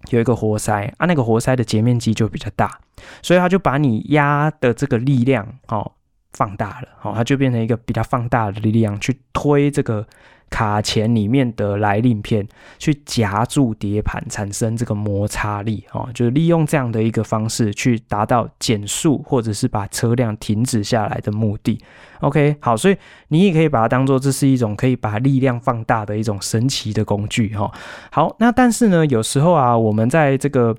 [0.10, 2.80] 有一个活塞啊，那个活塞的截面积就比较大，
[3.22, 5.92] 所以它就把你压的这个力量哦
[6.34, 10.06] 放大了，哦，它就变成一个比较放大的力量去推这个。
[10.52, 12.48] 卡钳里面的来令片
[12.78, 21.82] 去夹住碟盘，产生这个摩擦力哦，就是利用这样的一个方式去达到减速或者是把车辆停止下来的目的。
[22.20, 22.98] OK，好，所以
[23.30, 27.72] 你也可以把它当做这是一种可以把力量放大的一种神奇的工具哈。
[28.12, 30.76] 好，那但是呢，有时候啊，我们在这个。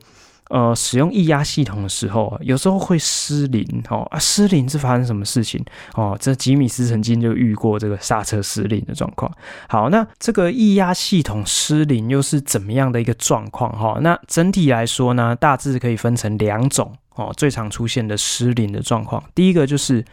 [0.53, 4.07] 呃，使用液压系统的时候，有时候会失灵哦。
[4.11, 6.15] 啊，失灵是发生什么事情哦？
[6.21, 9.33] 这吉米斯曾经就遇过这个刹车失灵的状况。
[9.67, 13.99] 好，那这个液压系统失灵又是怎么样的一个状况哈？
[14.03, 19.23] 那整体来说呢，大致可以分成两种哦，最常出现的失灵的状况。
[19.35, 20.05] 第一个就是。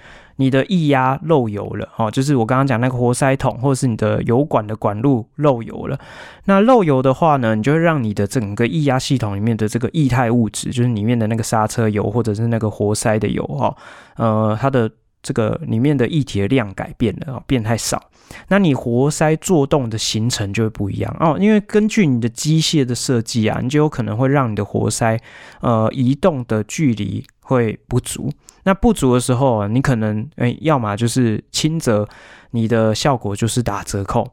[0.41, 6.00] 你的液压漏油了，哦，就是我刚刚讲那个活塞筒，或者是你的油管的管路漏油了。
[6.45, 13.76] 那漏油的话呢，你就会让你的整个液压系统里面的这个液态物质，就是里面的那个刹车油或者是那个活塞的油，哈，
[14.16, 14.89] 呃，它的
[15.22, 18.09] 这个里面的液体的量改变了，变太少。
[18.49, 25.20] 那你活塞做动的行程就会不一样哦，因为根据你的机械的设计啊，你就有可能会让你的活塞
[25.61, 28.32] 呃移动的距离会不足。
[28.63, 32.07] 那不足的时候，你可能诶、要么就是轻则
[32.51, 34.32] 你的效果就是打折扣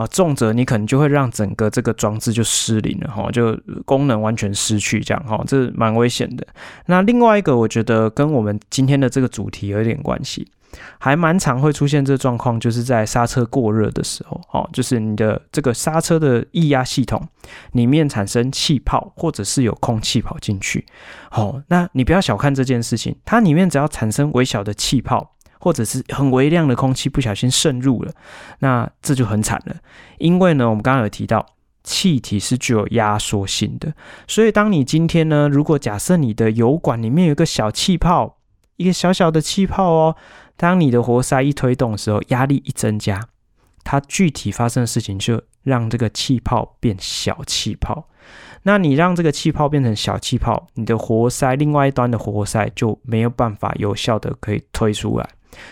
[0.00, 6.46] 啊，重则你可能就会让整个这个装置就失灵了哈，就功能完全失去这样哈，这蛮危险的。
[6.86, 10.48] 那另外一个，我觉得跟我们今天的这个主题有点关系。
[11.00, 17.20] 还蛮常会出现这状况，就是在刹车过热的时候，哦，就是你的这个刹车的液压系统
[17.72, 20.86] 里面产生气泡，或者是有空气跑进去，
[21.32, 28.12] 哦，那你不要小看这件事情，它里面只要产生微小的气泡，或者是很微量的空气不小心渗入了，
[28.58, 29.76] 那这就很惨了，
[30.18, 31.46] 因为呢，我们刚刚有提到
[31.84, 33.94] 气体是具有压缩性的，
[34.26, 38.38] 所以当你今天呢，如果假设你的油管里面有一个小气泡，
[38.76, 40.16] 一个小小的气泡哦。
[40.56, 43.28] 当你的活塞一推动的时候，压力一增加，
[43.82, 48.08] 它具体发生的事情就让这个气泡变小气泡。
[48.64, 55.26] 那你让这个气泡变成小气泡，你的活塞另外一端的活塞就没有办法有效的可以推出来。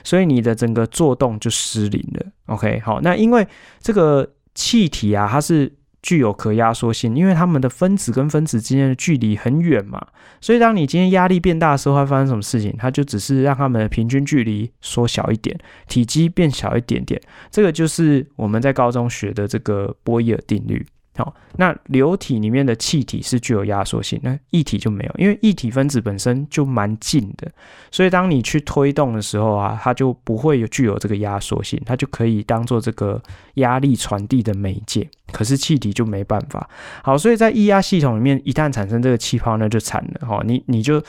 [0.05, 2.27] 所以你的整个作动就失灵了。
[2.47, 3.47] OK，好，那因为
[3.81, 5.73] 这个气体啊，它是
[6.03, 10.01] 具有可压缩性，因为它们的分子跟分子之间的距离很远嘛，
[10.41, 12.75] 所以当你今天压力变大的时候，会发生什么事情？
[12.79, 15.59] 它就只是让它们的平均距离缩小一点，
[15.89, 17.21] 体积变小一点点。
[17.51, 20.87] 这个就是我们在高中学的这个波义耳定律。
[21.19, 27.51] 好，那流体里面的气体是具有压缩性，那液体就没有，因为液体分子本身就蛮近的，
[27.91, 33.21] 所以当你去推动的时候啊，它就不会有具有这个压缩性，它就可以当做这个
[33.55, 35.09] 压力传递的媒介。
[35.33, 36.71] 可是气体就没办法。
[37.03, 40.29] 好，所以在液压系统里面，一旦产生这个气泡，那就惨了。
[40.29, 41.03] 哈，你你就。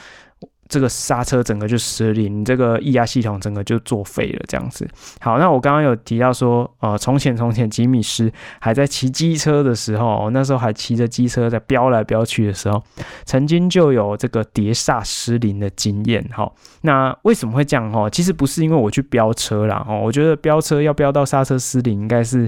[0.69, 4.87] 这个刹车整个就失灵，你这个液压系统整个就作废了，这样子。
[5.19, 12.81] 好，那我刚刚有提到说，呃，从前从前，吉米斯还在骑机车的时候，那时候还骑着机车在飙来飙去的时候，
[13.25, 16.23] 曾经就有这个碟刹失灵的经验。
[16.31, 16.49] 哈，
[16.81, 17.91] 那为什么会这样？
[17.91, 22.47] 哈，其实不是因为我去飙车啦，哈，我觉得飙车要飙到刹车失灵，应该是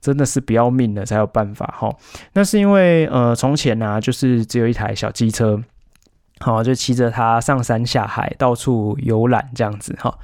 [0.00, 1.72] 真的是不要命了才有办法。
[1.78, 1.88] 哈，
[2.32, 5.62] 那是因为呃，从前呢，就是只有一台小机车。
[6.44, 10.14] 好，就骑着它上山下海，到处游览这样子哈。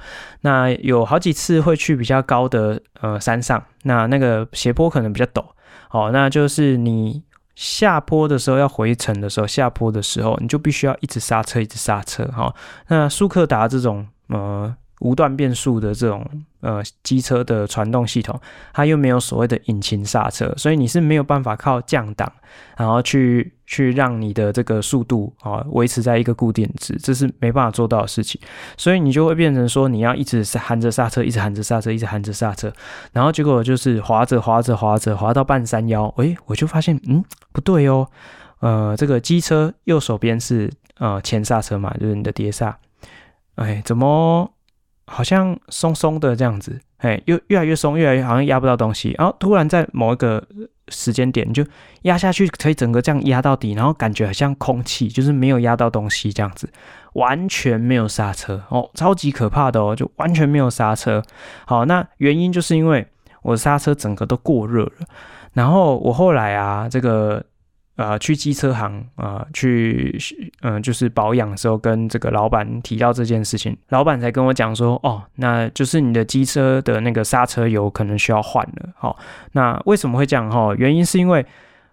[0.41, 5.43] 那有好几次会去比较高的呃山上，那那个斜坡可能比较陡。
[5.89, 7.23] 好，那就是你
[7.55, 12.53] 下坡的时候要回程的时候，下坡的时候你就必须要一直刹车，一直刹车哈。
[12.89, 14.75] 那舒克达这种呃。
[15.01, 16.25] 无段变速的这种
[16.61, 18.39] 呃机车的传动系统，
[18.73, 22.31] 它又没有所谓的引擎刹车，所以你是没有办法靠降档，
[22.77, 28.39] 然后去去让你的这个速度啊维持在一个固定值，这是没办法做到的事情。
[28.77, 32.71] 所以你就会变成说，你要一直含着刹车，一直含着刹车，一直含着刹车，
[33.11, 38.07] 然后结果就是滑着滑着滑着滑到半山腰，诶，我就发现嗯不对哦，
[38.59, 42.77] 呃这个机车右手边是呃前刹车嘛，就是你的碟刹，
[43.55, 44.53] 哎怎么？
[45.11, 50.41] 好像松松的这样子，哎，又越来越松，越来越好像压不到东西，然后突然在某一个
[50.87, 51.65] 时间点就
[52.03, 56.69] 压下去，可以整个这样压到底，然后感觉好像空气，就是没有压到东西这样子，
[57.13, 61.21] 完全没有刹车哦，超级可怕的哦，就完全没有刹车。
[61.65, 63.05] 好，那原因就是因为
[63.43, 64.91] 我刹车整个都过热了，
[65.53, 67.43] 然后我后来啊，这个。
[68.01, 70.17] 呃，去机车行啊、去
[70.61, 78.89] 嗯、就是保养的时候，跟这个老板提到这件事情，老板才跟我讲说，哦，那就是你的机车的那个刹车油可能需要换了。
[78.97, 79.15] 好、哦，
[79.51, 80.49] 那为什么会这样？
[80.49, 81.45] 哈，原因是因为，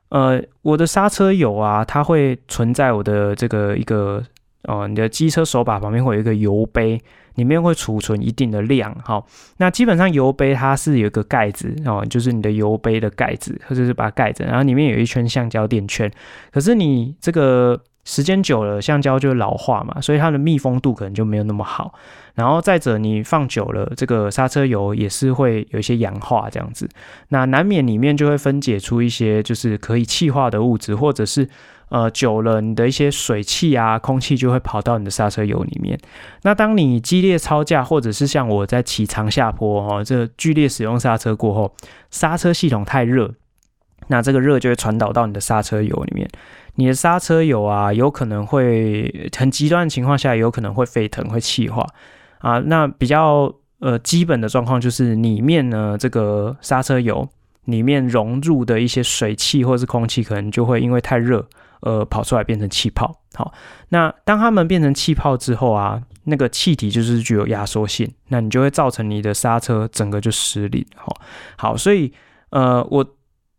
[0.08, 4.24] 呃，我的刹车油啊，它会存在我的这个一个，
[4.62, 6.98] 呃，你的机车手把旁边会有一个油杯。
[7.38, 9.24] 里面会储存一定的量，好，
[9.58, 16.10] 那基本上油杯它是有一个盖子哦，就是你的油杯的盖子，或者是把它盖着，然后里面有一圈橡胶垫圈。
[16.52, 21.92] 可是你这个时间久了，橡胶就老化嘛，所以它的密封度可能就没有那么好。
[22.34, 26.88] 然后再者，你放久了，这个刹车油也是会有一些氧化这样子，
[27.28, 31.48] 那难免里面就会分解出一些就是可以气化的物质，或者是。
[31.90, 35.98] 呃，久了，你的一些水汽啊、空气就会跑到你的刹车油里面。
[36.42, 41.74] 那当你激烈操驾，或者是像我在骑长下坡哈、哦，这、剧烈使用刹车过后，
[42.10, 43.32] 刹车系统太热，
[44.08, 46.28] 那这个热就会传导到你的刹车油里面。
[46.74, 51.84] 你的刹车油啊，有可能会很极端的情况下，有可能会沸腾、会气化
[52.38, 52.60] 啊。
[52.60, 57.28] 那比较呃基本的状况就是里面呢，这个刹车油
[57.64, 61.48] 里面融入的一些水汽或是空气，可能就会因为太热。
[61.80, 63.20] 呃，跑出来变成气泡。
[63.34, 63.52] 好，
[63.90, 70.84] 那当它们变成气泡之后啊，那个气体就是具有压缩性，那你就会造成你的刹车整个就失灵。
[70.96, 71.16] 好，
[71.56, 72.12] 好，所以
[72.50, 73.04] 呃，我。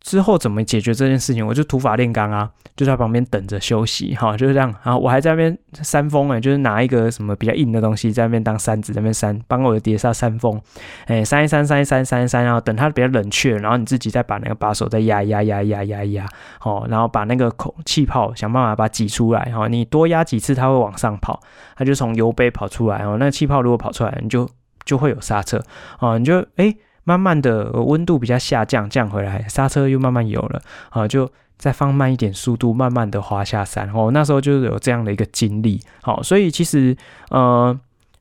[0.00, 1.46] 之后怎么解决这件事情？
[1.46, 4.74] 我就土法炼钢啊，就在旁边等着休息，哈，就是这样。
[4.82, 10.58] 然后我还在那边扇风哎，就是拿一个什么比较硬的东西在那边当扇子，在那边扇，帮我的碟刹扇风，
[11.04, 16.26] 哎，扇一扇，扇一扇，扇一扇，然后等它比较冷却，然后你自己再把那个把手再压压压压压压，
[16.58, 21.38] 好，然后把那个口气泡想办法把它挤出来，哈，你多压几次它会往上跑，
[21.76, 24.48] 它就从油杯跑出来，哦，那个气泡如果跑出来，你就
[24.86, 25.62] 就会有刹车，
[25.98, 26.74] 哦，你就哎。
[27.10, 31.28] 慢慢的温度比较下降，降回来，刹车又慢慢有了啊，就
[31.58, 33.90] 再放慢一点速度，慢慢的滑下山。
[33.92, 35.80] 哦，那时候就有这样的一个经历。
[36.02, 36.96] 好，所以其实
[37.30, 37.76] 呃，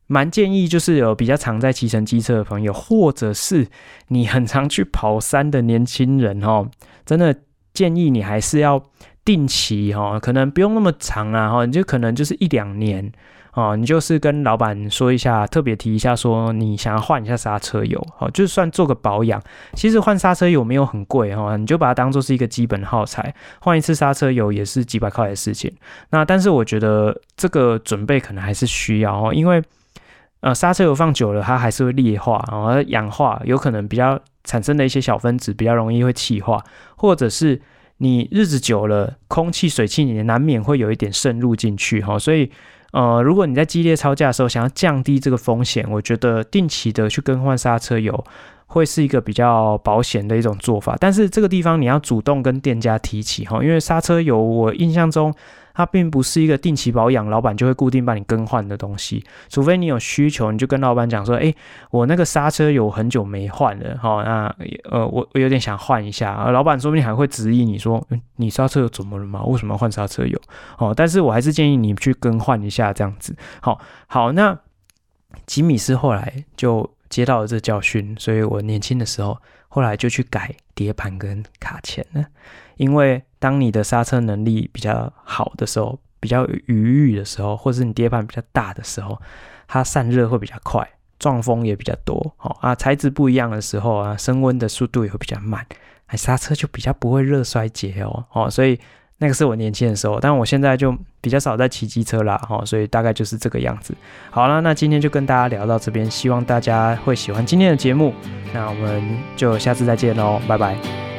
[0.08, 3.68] 蛮建议就是有比较常在骑乘机车的朋友，或者是
[4.08, 6.68] 你很常去跑山的年轻人哦，
[7.06, 7.36] 真的
[7.76, 8.84] 建议你还是要
[9.24, 13.12] 定期哈，可能不用那么长啊，哈，你就可能就是一两年。
[13.60, 19.42] 哦，你就是跟老板说一下，特别提一下，说你想要换一下刹车油，哦，就算做个保养。
[19.74, 25.72] 其实换刹车油没有很贵哈，你就把它当做是一个基本耗材，换一次刹车油也是几百块的事情。
[26.12, 29.62] 那但是我觉得这个准备可能还是需要哦，因为
[30.42, 36.64] 呃，刹车油放久了，它还是会劣化，然后氧化，有可能比较产生的一些小分子比较容易会气化，
[36.96, 37.62] 或者是
[37.98, 42.18] 你日子久了，空气、水汽也难免会有一点渗入进去哈。
[42.18, 42.50] 所以，
[42.92, 48.24] 呃，如果你在激烈操驾的时候想要降低这个风险，我觉得定期的去更换刹车油
[48.68, 50.98] 会是一个比较保险的一种做法。
[51.00, 55.34] 但是这个地方你要主动跟店家提起哈，因为刹车油我印象中。
[55.80, 61.56] 它并不是一个定期保养，老板就会固定帮你更换的东西，除非你有需求，你就跟老板讲说，哎，
[61.90, 64.54] 我那个刹车油很久没换了，哈，那
[64.92, 69.42] 呃，我我有点想换一下，老板说不定还会质疑你说，你刹车油怎么了吗？
[69.46, 70.38] 为什么要换刹车油？
[70.80, 74.60] 哦，但是我还是建议你去更换一下这样子，好，好，那
[75.46, 79.38] 吉米斯后来就接到了这教训，所以我年轻的时候，
[79.70, 82.26] 后来就去改碟盘跟卡钳了，
[82.80, 83.22] 因为。
[83.42, 86.76] 当你的刹车能力比较好的时候，比较有余
[87.08, 89.18] 裕的时候，或是你碟盘比较大的时候，
[89.66, 90.86] 它散热会比较快，
[91.18, 92.34] 撞风也比较多。
[92.36, 95.66] 好啊，材质不一样的时候啊，升温的速度也会比较慢，
[96.08, 98.26] 哎，刹车就比较不会热衰竭哦。
[98.34, 98.78] 哦，所以
[99.20, 102.46] 那个是我年轻的时候，但我现在就比较少在骑机车啦。
[102.50, 103.96] 哦，所以大概就是这个样子。
[104.32, 108.14] 好了，那今天就跟大家聊到这边，希望大家会喜欢今天的节目。
[108.54, 109.02] 那我们
[109.38, 111.19] 就下次再见喽，拜拜。